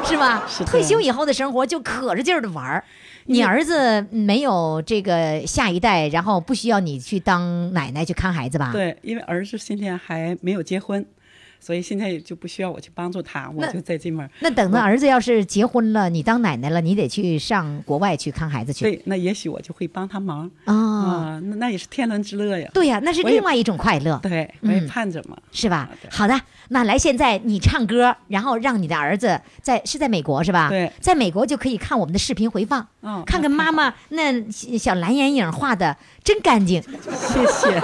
[0.04, 0.44] 是吧？
[0.48, 2.84] 是的退休以后的生活就可着劲儿的玩儿。
[3.26, 11.06] 你儿子没有这个下一代，然后不需要你去当奶奶去看孩子吧？，对，因为儿子现在还没有结婚，
[11.64, 14.28] 所以现在就不需要我去帮助他，我就在这面儿。
[14.40, 18.84] 那等到儿子要是结婚了，你当奶奶了，你得去上国外去看孩子去。
[18.84, 22.68] 对，那也许我就会帮他忙啊、啊，那那也是天伦之乐呀。
[22.74, 24.18] 对呀、那是另外一种快乐。
[24.20, 25.36] 对，我也嗯盼着嘛。
[25.52, 30.68] 是吧好的，那来，现在你唱歌，然后让你的儿子在是在美国是吧？
[30.68, 36.82] 对在美国就可以看我们的视频回放，嗯看看妈妈那小蓝眼影画的真干净。
[36.82, 37.82] 谢谢。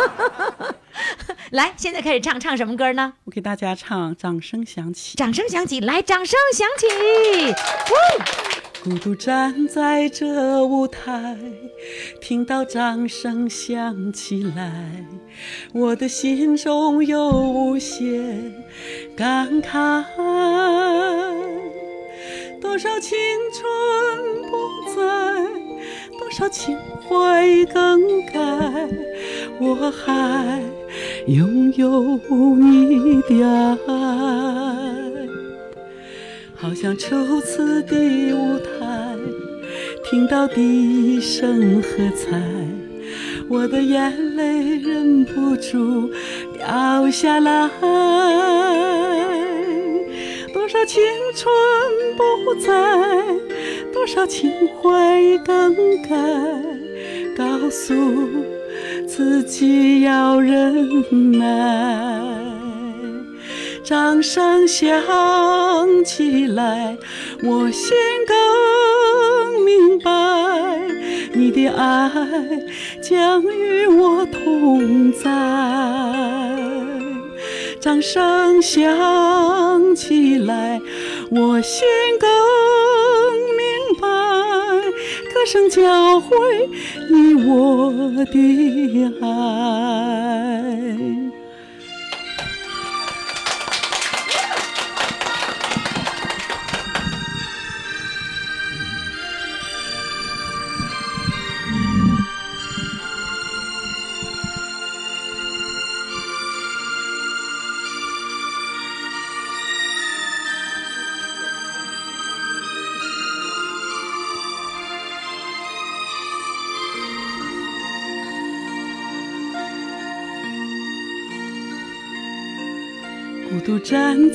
[1.50, 3.14] 来，现在开始唱，唱什么歌呢？
[3.24, 5.16] 我给大家唱《掌声响起》。
[5.18, 6.86] 掌声响起，来，掌声响起。
[8.84, 11.36] 孤独站在这舞台，
[12.20, 15.04] 听到掌声响起来，
[15.72, 18.54] 我的心中有无限
[19.16, 20.04] 感慨。
[22.60, 23.18] 多少青
[23.52, 23.62] 春
[24.50, 24.58] 不
[24.94, 25.00] 在，
[26.28, 26.76] 多少情
[27.08, 28.38] 怀更改，
[29.58, 30.60] 我还
[31.26, 32.20] 拥有
[32.54, 33.42] 你的
[33.86, 33.94] 爱。
[36.54, 37.96] 好像初次的
[38.34, 39.16] 舞台，
[40.04, 42.38] 听到笛声喝彩，
[43.48, 46.10] 我的眼泪忍不住
[46.58, 47.70] 掉下来。
[50.70, 51.02] 多少青
[51.34, 51.50] 春
[52.14, 52.70] 不在，
[53.90, 56.14] 多少情怀更改，
[57.34, 57.94] 告诉
[59.06, 62.20] 自己要忍耐。
[63.82, 64.94] 掌声响
[66.04, 66.98] 起来，
[67.42, 70.10] 我心更明白，
[71.32, 72.10] 你的爱
[73.00, 75.30] 将与我同在。
[77.88, 80.78] 掌声响起来，
[81.30, 81.88] 我心
[82.20, 82.28] 更
[83.56, 83.64] 明
[83.98, 84.06] 白，
[85.32, 86.36] 歌声教会
[87.08, 87.90] 你我
[88.26, 91.27] 的爱。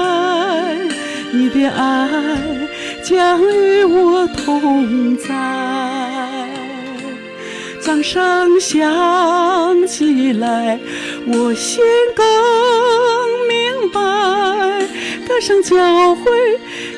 [0.00, 0.06] 明白，
[1.32, 2.08] 你的爱
[3.02, 5.28] 将与我同在。
[7.82, 10.78] 掌声响起来，
[11.26, 11.84] 我心
[12.14, 12.24] 更
[13.48, 14.00] 明白，
[15.26, 16.30] 歌声教会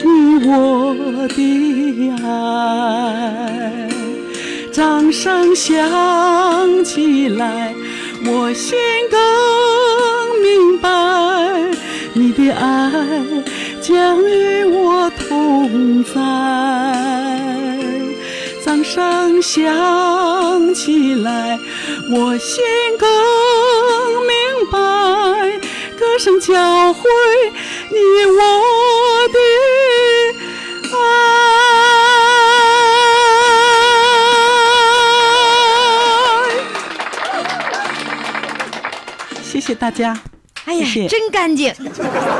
[0.05, 0.95] 你我
[1.29, 3.89] 的爱。
[4.73, 7.75] 掌声响起来，
[8.27, 8.79] 我心
[9.11, 9.21] 更
[10.41, 10.89] 明白，
[12.15, 12.91] 你的爱
[13.81, 16.13] 将与我同在。
[18.65, 21.59] 掌声响起来，
[22.11, 22.63] 我心
[22.99, 23.09] 更
[24.27, 24.37] 明
[24.71, 24.79] 白，
[25.99, 27.03] 歌声教会
[27.91, 27.97] 你
[28.27, 28.39] 我
[29.33, 29.39] 的
[30.97, 30.97] 爱。
[39.43, 40.32] 谢谢大家。
[40.73, 41.71] 哎呀，谢谢真干净！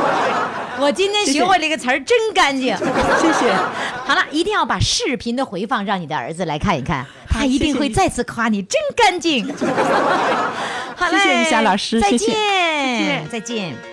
[0.79, 2.75] 我今天学会了一个词儿，真干净。
[2.75, 3.53] 谢谢。
[4.05, 9.45] 好了，一定要把视频的回放让你的儿子来看一看，他一定会再次夸你真干净。
[10.95, 13.92] 好嘞，谢谢于霞老师再见，再见。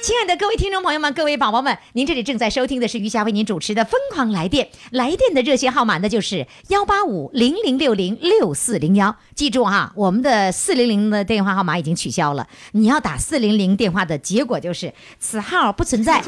[0.00, 9.16] 亲爱的各位听众朋友们，各位宝宝们，您这里正在收听的是余霞为您主持的《疯狂来电》，来电的热线号码呢就是幺八五零零六零六四零幺。
[9.34, 16.22] 记住哈，我们的四零零的电话号码已经取消了，你要打四零零电话的结果就是此号不存在。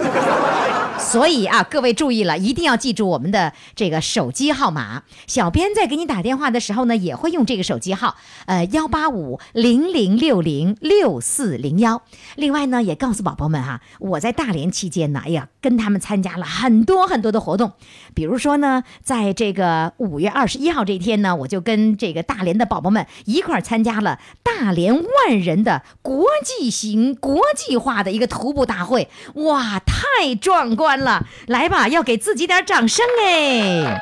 [0.98, 5.04] 所以啊，各位注意了，一定要记住我们的这个手机号码。
[5.28, 8.16] 小编在给你打电话的时候呢，也会用这个手机号，
[8.46, 12.02] 呃，幺八五零零六零六四零幺。
[12.34, 17.72] 另外呢，也告诉宝宝们哈、我在大连期间呢，哎呀，跟他们参加了很多很多的活动。
[18.14, 29.08] 比如说呢，在这个五月二十一号这一天呢，我就跟这个大连的宝宝们一块儿参加了大连万人的国际型、国际化的一个徒步大会。
[29.34, 31.26] 哇，太壮观了！
[31.46, 34.00] 来吧，要给自己点掌声哎。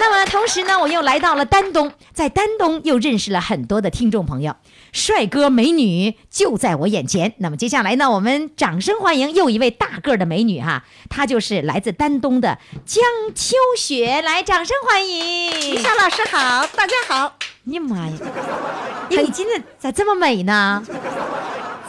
[0.00, 4.54] 那么同时呢，我又来到了丹东，在丹东又认识了很多的听众朋友，
[4.92, 7.34] 帅哥美女就在我眼前。
[7.38, 15.78] 那么接下来呢，我们掌声欢迎又一位大个的美女哈，她就是来自丹东的江秋雪，来，掌声欢迎。
[15.80, 18.16] 夏老师好，大家好，你妈呀！
[19.10, 20.84] 哎，你今天咋这么美呢？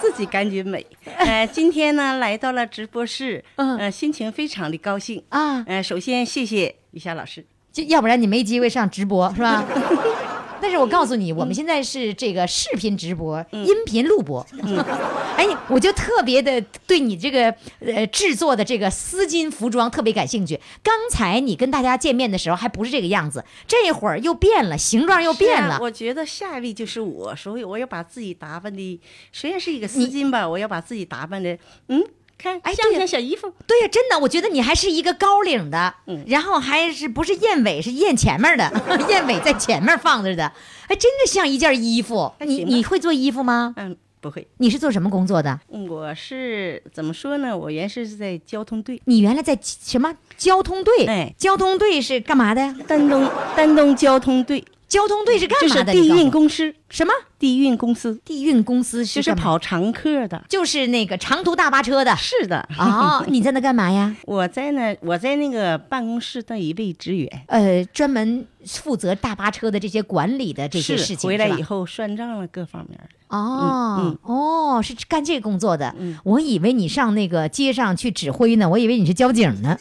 [0.02, 0.86] 自己感觉美。
[1.18, 5.24] 呃，今天呢来到了直播室，嗯呃，心情非常的高兴。
[5.30, 7.45] 啊，呃，首先谢谢于霞老师。
[7.72, 9.64] 就要不然你没机会上直播是吧？
[10.62, 14.45] 但是我告诉你，我们现在是这个视频直播、音频录播。
[15.38, 20.60] 哎，我就特别的对你这个呃制作的这个丝巾服装特别感兴趣。
[20.84, 25.76] 刚才你跟大家见面的时候还不是这个样子，这会儿又变了，形状又变了。
[25.76, 29.01] 啊我觉得下一位就是我，所以我要把自己打扮的，
[29.32, 31.57] 虽然是一个丝巾吧，我要把自己打扮的，
[31.88, 32.03] 嗯，
[32.41, 33.53] 看像不哎对呀像小姨夫？
[33.67, 38.71] 对呀、真的，我觉得你还是一个高领的，嗯然后还是不是燕尾，是燕前面的，
[39.09, 40.51] 燕尾在前面放着的，
[40.87, 42.31] 还真的像一件衣服。
[42.39, 43.73] 你你会做衣服吗？
[43.77, 44.47] 嗯，不会。
[44.57, 45.59] 你是做什么工作的？
[45.71, 47.55] 嗯我是怎么说呢？
[47.57, 51.05] 我原是是在交通队，你原来在什么交通队？
[51.07, 52.75] 哎交通队是干嘛的呀？
[52.87, 55.93] 丹东丹东交通队，交通队是干就是嘛的？
[55.93, 57.13] 地运公司，什么？
[57.37, 60.43] 地运公司地运公司就是干嘛，跑常客的。
[60.49, 62.15] 就是那个长途大巴车的。
[62.15, 64.13] 是的，哦， 你在那干嘛呀？
[64.25, 71.27] 我在那，我在那个办公室的一位职员，呃，专门负责大巴车的这些管理的这些是事情。
[71.29, 73.07] 回来以后算账了，各方面儿。
[73.29, 75.93] 哦、嗯哦，是干这个工作的。
[75.99, 79.77] 嗯我以为你上那个街上去指挥呢，我以为你是交警呢。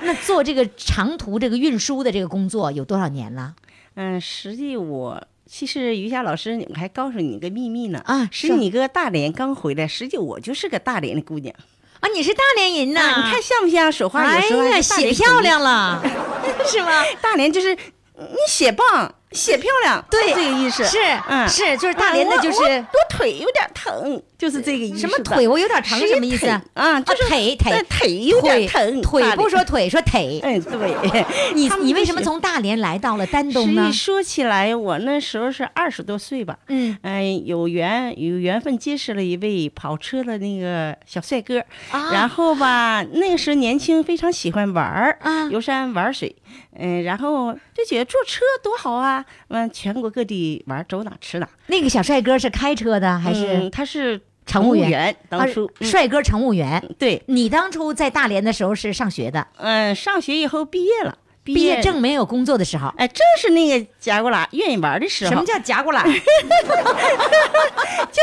[0.00, 3.54] 那做这个长途这个运输的这个工作有多少年了？
[3.96, 11.54] 嗯，实际我其实于霞老师，我还告诉你个秘密呢啊是你哥大连刚回来，实际我就是个大连的姑娘。
[12.00, 13.00] 啊，你是大连人呐？
[13.00, 13.90] 啊，你看像不像？
[13.90, 14.54] 说话有哎时
[14.94, 15.40] 候写漂。
[15.40, 16.02] 亮了，
[16.66, 17.02] 是吗？
[17.22, 20.84] 大连就是你写棒，写漂亮，对这个意思。
[20.84, 24.98] 是，嗯是，就是大连的，就是、啊我腿有点疼，就是这个意思。
[24.98, 26.46] 什么腿，我有点疼，是什么意思？
[26.46, 30.40] 腿啊，就是腿腿呃腿有点疼，腿不说腿，说腿。
[30.42, 31.24] 嗯，对，
[31.54, 33.92] 你你为什么从大连来到了丹东呢？
[33.92, 41.60] 说起来，我那时候是二十多岁吧，嗯嗯、有缘有缘分结识了一位跑车的那个小帅哥，
[41.90, 46.34] 啊然后吧，那个时候年轻，非常喜欢玩儿，啊游山玩水，
[46.78, 54.90] 嗯、然后就觉得坐车多好啊，完全国各地玩，走哪吃哪，那个小帅哥是开车的还是嗯他是乘务员？
[54.90, 56.82] 员，当初、帅哥乘务员。
[56.98, 62.88] 对，你当初在大连的时候是上学的，嗯、上学以后毕业了，毕毕业证没有工作的时候。
[62.96, 65.32] 哎，正是那个夹过来愿意玩的时候。
[65.32, 66.00] 什么叫夹过来？
[66.06, 66.12] 就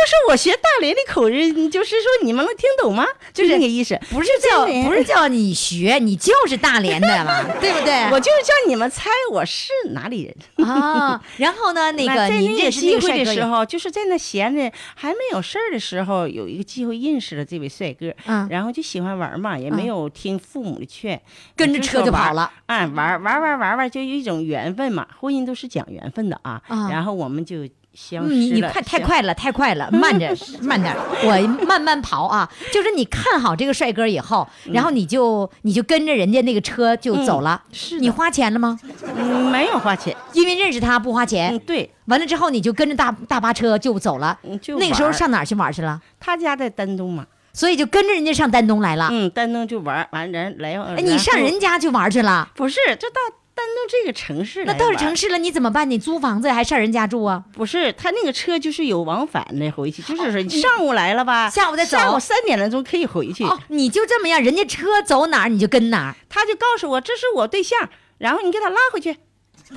[0.08, 3.06] 是我学大连的口音，就是说你们能听懂吗？
[3.34, 4.00] 就就是那个意思。
[4.10, 8.10] 不是叫不是叫你学，你就是大连的了， 对不对？
[8.12, 10.34] 我就是叫你们猜我是哪里人。
[10.66, 21.22] 啊，然后呢，那个在那那个机会的时候，就是在那闲着还没有事儿的时候，有一个机会认识了这位帅哥，嗯然后就喜欢玩嘛，也没有听父母的劝，
[21.58, 22.44] 跟着车就跑了。
[22.44, 22.52] 了。
[22.68, 26.62] 啊，玩玩玩玩玩，就有一种缘分嘛，婚姻都是讲缘分的啊。
[26.68, 32.50] 啊然后我们就消失你你快太快了，太快了，慢着 慢点，我慢慢跑啊。
[32.72, 37.62] 就是你看好这个帅哥以后，然后你就你就跟着人家那个车就走了。
[37.72, 38.80] 是你花钱了吗？
[39.16, 40.16] 嗯，没有花钱。
[40.34, 41.56] 因为认识他不花钱。
[41.56, 44.40] 嗯，对，完了之后你就跟着大大巴车就走了。
[44.80, 46.02] 那个时候上哪儿去玩去了？
[46.20, 49.10] 他家在丹东嘛，所以就跟着人家上丹东来了。
[49.12, 50.74] 嗯，丹东就玩，完人来。
[50.96, 52.50] 哎，你上人家去玩去了？
[52.56, 53.22] 不是，就到
[53.56, 55.90] 丹东这个城市那到了城市了，你怎么办？
[55.90, 57.44] 你租房子还上人家住啊？
[57.54, 63.44] 不是，他那个车就是有往返的回去，就是说你上午来了吧，下午再走下午三点来钟可以回去。
[63.44, 66.16] 哦，你就这么样，人家车走哪儿你就跟哪儿。
[66.30, 69.18] 他就告诉我这是我对象，然后你给他拉回去。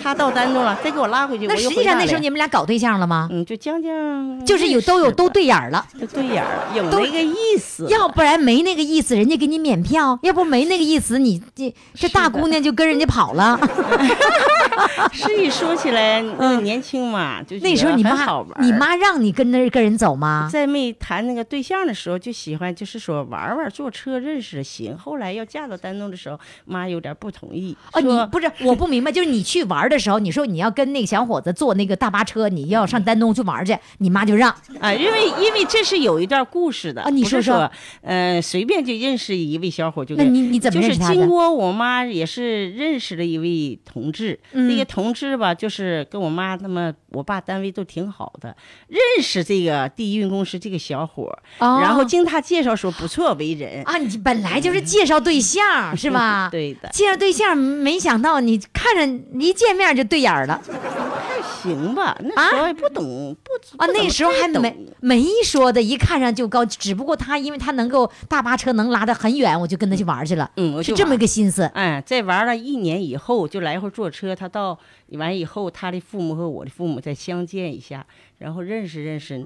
[0.02, 3.28] 他到丹东了，再给我拉回去，那实际上那时候你们俩搞对象了吗？
[3.30, 5.86] 嗯，就将将就是有都有都对眼儿了。
[6.00, 7.86] 就对眼儿，有都那个意思。
[7.88, 13.58] 要不然没那个意思，人家给你免票；要不没那个意思，你这这大姑娘就跟人家跑了。
[15.12, 20.48] 是一说起来，嗯，年轻嘛，就那时候你妈玩你妈让你跟那跟人走吗？
[20.52, 24.96] 在没谈那个对象的时候，就喜欢就是说玩玩，坐车认识行。
[24.96, 34.50] 后来要嫁到丹东的时候，妈有点不同意，哦，你说不是我不明白，就是你去玩的时候，你说你要跟那个小伙子坐那个大巴车，你要上丹东去玩去，你妈就让。
[34.80, 37.72] 啊，因为因为这是有一段故事的啊你说说说，
[38.02, 44.68] 嗯、随便就认识一位小伙就那你你怎么认识就是经过我妈也是认识了一位同志，嗯。
[44.68, 48.56] 那个同志吧，就是跟我妈他们我爸单位都挺好的，
[48.88, 51.24] 认识这个地运公司这个小伙，
[51.58, 51.78] 哦。
[51.80, 56.48] 然后经他介绍说不错为人，啊，你本来就是介绍对象是吧？
[56.52, 60.62] 对的，介绍对象，没想到你看着一见面就对眼儿了。
[61.28, 63.86] 还行吧，那时候也不懂、不啊！
[63.92, 71.64] 那时候还没没说的，一看上就高，只不过他因为他能够大巴车能拉得很远，我就跟他去玩去了，嗯，我是这么就玩个心思。
[71.74, 74.34] 哎，在玩了一年以后，就来回坐车。
[74.34, 74.78] 他到
[75.10, 78.06] 完以后，他的父母和我的父母再相见一下，
[78.38, 79.44] 然后认识认识，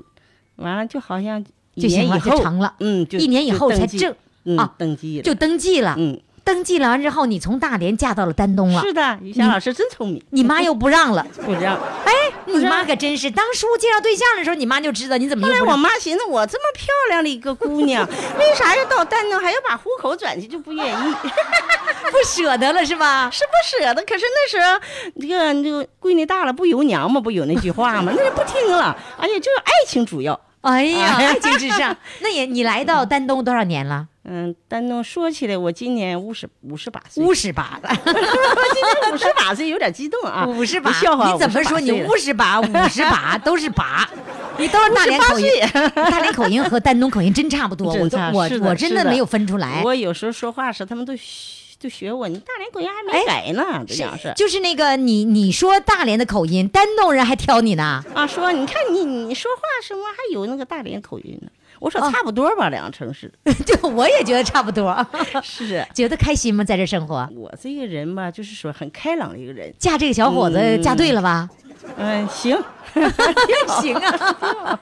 [0.56, 1.42] 完了就好像
[1.74, 2.74] 一年以后就成了。
[2.80, 4.14] 嗯，就一年以后才正
[4.44, 11.26] 嗯啊登记了，就登记了，嗯，登记了完之后，你从大连嫁到了丹东了，是的，于霞老师真聪明，你妈又不让了。
[11.45, 11.76] 不让。
[12.05, 12.12] 哎，
[12.47, 15.76] 你妈可真是，当初介绍对象的时候，你妈就知道，你怎么后来我？
[15.76, 18.07] 妈寻思，我这么漂亮的一个姑娘，
[18.38, 21.14] 为啥要到丹东还要把户口转去，就不愿意。
[22.11, 23.30] 不舍得了是吧？
[23.30, 24.80] 是不舍得，可是那时候
[25.20, 28.12] 这个这个闺女大了不由娘嘛，不有那句话吗？
[28.16, 28.97] 那就不听了。
[29.18, 30.38] 哎呀，就是爱情主要。
[30.62, 31.97] 哎呀，哎爱情至上。
[32.20, 34.07] 那也，你来到丹东多少年了？
[34.32, 37.90] 嗯，丹东说起来，我今年五十五十八岁，五十八了，
[39.12, 40.92] 五十八岁有点激动啊，五十八。
[40.92, 41.80] 笑话，你怎么说？
[41.80, 44.08] 你五十八、五十八都是八，
[44.56, 45.50] 你都是大连口音。
[45.96, 49.82] 大连口音和丹东口音真差不多， 我我我真的没有分出来。
[49.84, 58.04] 我有时候说话时，他们都学都学我，你大连口音还哎没改呢，这样是就是那个你你说大连的口音，丹东人还挑你呢。
[58.14, 61.50] 啊，说你看你你说话什么还有那个大连口音呢？
[61.80, 63.30] 我说哦差不多吧，两个城市
[63.66, 64.94] 就我也觉得差不多，
[65.42, 65.84] 是。
[65.94, 66.62] 觉得开心吗？
[66.62, 69.72] 在这生活，我这个人吧，就是说很开朗的一个人。
[69.78, 71.48] 嫁这个小伙子嗯嫁对了吧？
[71.96, 72.56] 嗯，行，
[73.80, 74.80] 行啊，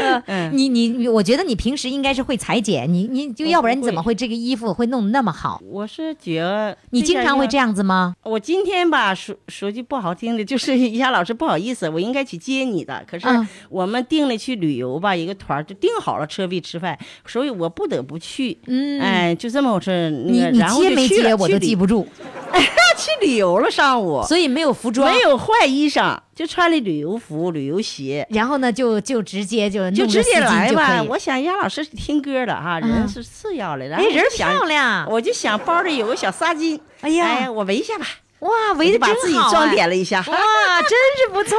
[0.00, 5.60] 呃 嗯你你你，我觉得你平时应该是会裁剪，你你就我要不然你怎么会这个衣服会弄得那么好？
[5.70, 7.58] 我是觉得你经常会这样。
[7.68, 8.14] 样子吗？
[8.22, 16.96] 我今天吧，说说句不好听的，就是一下老师不好意思，我应该去接你的，可是嗯我们定了去旅游吧，一个团儿就订好了车费吃饭，
[17.26, 18.56] 所以我不得不去。
[18.68, 20.08] 嗯哎，就这么回事。
[20.10, 22.06] 那你你接没接我都记不住，
[22.96, 28.24] 去旅游了上午，所以没有服装没，有换衣裳，就穿了旅游服、旅游鞋。
[28.30, 31.02] 然后呢就就直接就就直接来吧。
[31.02, 38.06] 我想杨老师是听歌的哈，嗯人是次要的，然哎，人漂亮，我就想包里有个小纱巾，哎呀哎，我围一下吧，
[38.38, 40.20] 哇，围的真把自己装点了一下。
[40.20, 40.36] 哇，
[40.82, 41.58] 真是不错！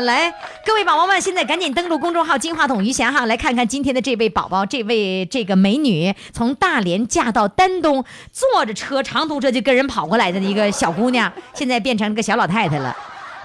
[0.00, 0.34] 来，
[0.66, 12.96] 各位宝宝们，现在赶紧登录公众号“金话筒余霞”哈，来看看今天的这位宝宝，这位这个美女从大连嫁到丹东，坐着车长途车就跟人跑过来的一个小姑娘，现在变成了个小老太太了。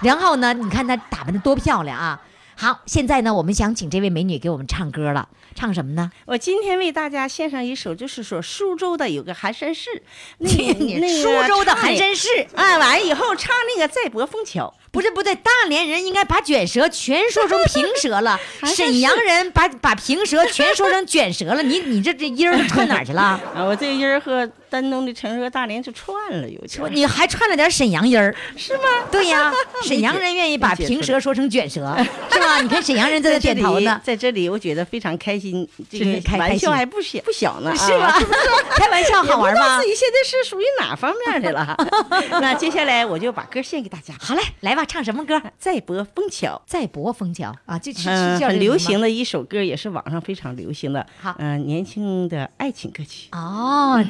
[0.02, 2.20] 然后呢，你看她打扮的多漂亮啊！
[2.54, 6.10] 好，现在呢，我们想请这位美女给我们唱歌了，唱什么呢？
[6.26, 9.90] 我今天为大家献上一首，就是说苏州的有个寒山寺，
[10.38, 10.48] 那
[10.98, 18.38] 那个苏州的寒山寺，啊，完以后唱那个在博枫桥，不是不对，大连人应该把卷舌全说成平舌了，
[18.74, 21.62] 沈阳人把把平舌全说成卷舌了。
[21.62, 23.22] 你你这这音儿串哪儿去了？
[23.54, 28.84] 啊，我这音儿和丹东的城市和大连就串了，有点你还串了点沈阳音儿，是吗？
[29.10, 31.96] 对呀，沈阳人愿意把平舌说成卷舌，
[32.30, 32.60] 是吧？
[32.60, 35.41] 你看沈阳人在那点头呢，在这里我觉得非常开心，
[35.90, 38.20] 这是个玩开开心笑还不小不小呢，是吧啊？？
[38.76, 39.86] 开玩笑好玩吗自？
[39.88, 41.76] 己现在是属于哪方面的了。
[42.40, 44.14] 那接下来我就把歌献给大家。
[44.20, 44.84] 好嘞，来吧。
[44.84, 45.40] 唱什么歌？
[45.58, 46.60] 再泊枫桥。
[46.66, 51.06] 再泊枫桥啊，这是很流行的一首歌，也是网上非常流行的。
[51.20, 53.28] 好嗯、年轻的爱情歌曲。
[53.32, 54.04] 哦，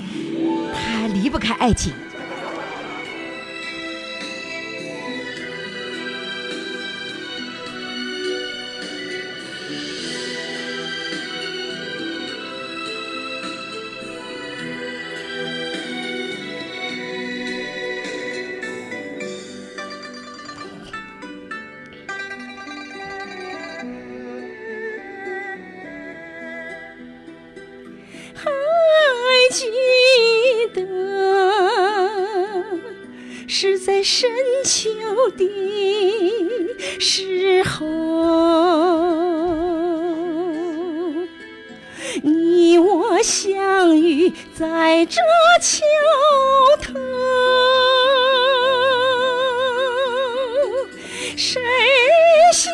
[0.75, 1.93] 他离不开爱情。
[30.75, 30.83] 得
[33.47, 34.31] 是在深
[34.65, 34.91] 秋
[35.37, 35.49] 的
[36.99, 37.87] 时候，
[42.23, 45.21] 你我相遇在这
[45.61, 45.85] 桥
[46.81, 46.93] 头，
[51.37, 51.61] 谁
[52.53, 52.73] 想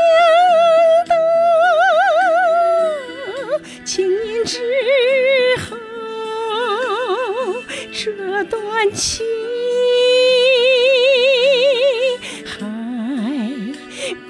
[8.93, 9.27] 情
[12.45, 12.67] 还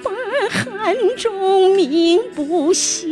[0.02, 0.10] 把
[0.50, 3.08] 汉中名不休。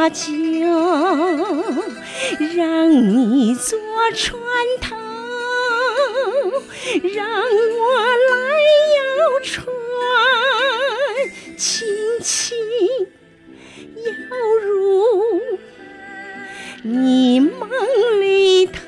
[0.00, 0.24] 把酒，
[2.56, 3.78] 让你坐
[4.14, 4.40] 船
[4.80, 4.96] 头，
[7.02, 8.34] 让我来
[8.96, 9.02] 摇
[9.42, 9.66] 船，
[11.58, 11.86] 轻
[12.22, 12.56] 轻
[14.06, 14.10] 摇
[14.64, 14.72] 入
[16.82, 17.68] 你梦
[18.22, 18.79] 里头。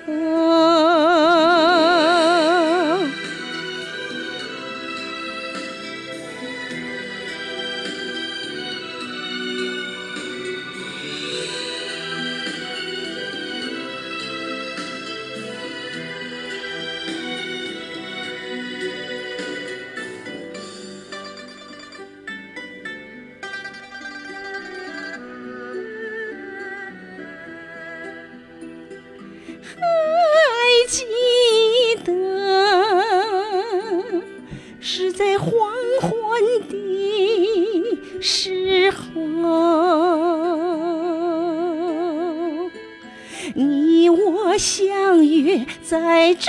[45.93, 46.47] 在这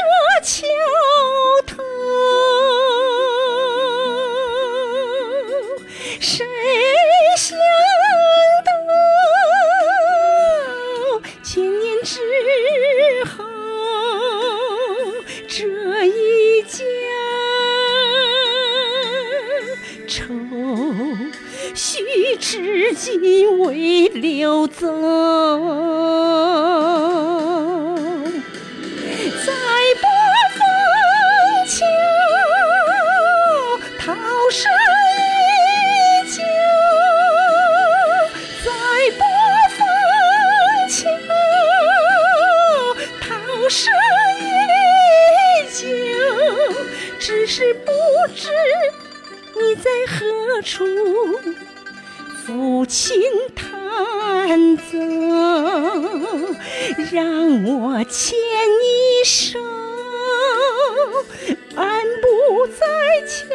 [62.80, 62.86] 在
[63.28, 63.46] 桥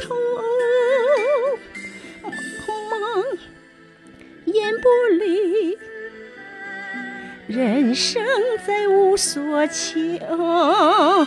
[0.00, 0.14] 头，
[2.90, 3.38] 梦
[4.46, 5.78] 烟波里，
[7.46, 8.24] 人生
[8.66, 10.18] 再无所求。
[10.36, 11.26] 啊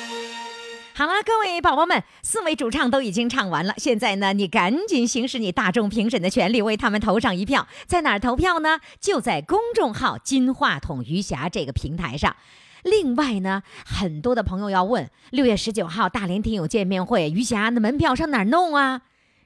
[1.01, 7.67] 好了，各位宝宝们，四位主唱都已经唱完了，现在呢，你赶紧行使你大众评审的权利，为他们投上一票。
[7.87, 8.79] 在哪儿投票呢？
[8.99, 12.35] 就在公众号“金话筒余霞”这个平台上。
[12.83, 19.01] 另外呢，很多的朋友要问，六月十九号大连听友见面会，余霞的门票上哪儿弄啊？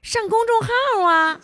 [0.05, 1.39] 上公众号啊！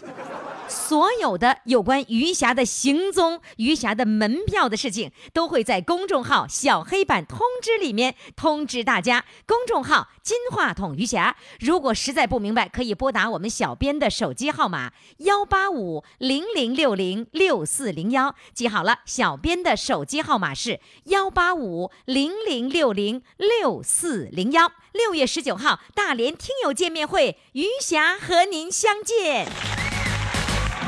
[0.67, 9.25] 所有的有关余霞的行踪、余霞的门票的事情，都会在公众号小黑板通知里面通知大家。
[9.47, 18.35] 公众号“金话筒余霞”，如果实在不明白，可以拨打我们小编的手机号码幺八五零零六零六四零幺。
[18.53, 24.71] 记好了，小编的手机号码是幺八五零零六零六四零幺。
[24.93, 29.47] 六月十九号，大连听友见面会，余霞和您相见。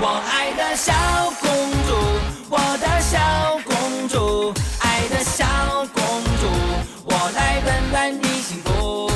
[0.02, 0.94] 我爱的小
[1.40, 1.48] 公
[1.88, 1.96] 主，
[2.50, 5.46] 我的小公主，爱的小
[5.94, 6.04] 公
[6.42, 6.48] 主，
[7.06, 9.10] 我来温暖你幸福，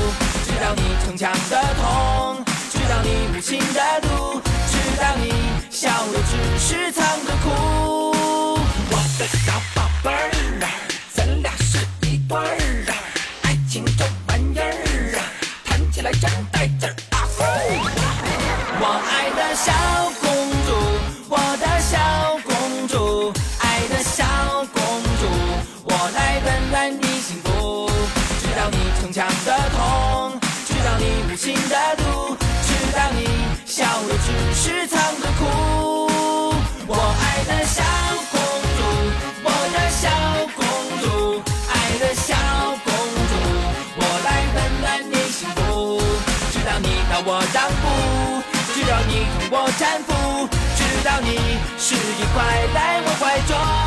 [0.46, 4.40] 知道你逞强的痛，知道你无情的毒，
[4.72, 5.34] 知道你
[5.70, 8.14] 笑的只是藏着哭。
[8.90, 10.32] 我的小宝贝儿
[10.62, 10.72] 啊，
[11.14, 12.58] 咱俩是一对儿
[33.78, 35.46] 笑的只是藏着哭。
[36.88, 37.84] 我爱的小
[38.32, 38.42] 公
[38.76, 38.82] 主，
[39.44, 40.10] 我的小
[40.56, 40.66] 公
[41.00, 41.06] 主，
[41.70, 42.34] 爱的小
[42.84, 42.90] 公
[43.30, 43.34] 主，
[43.98, 46.02] 我来温暖你幸福。
[46.52, 48.42] 直到你让我让步，
[48.74, 49.12] 直到你
[49.48, 51.38] 同我搀扶，直到你
[51.78, 53.87] 是一块在我怀中。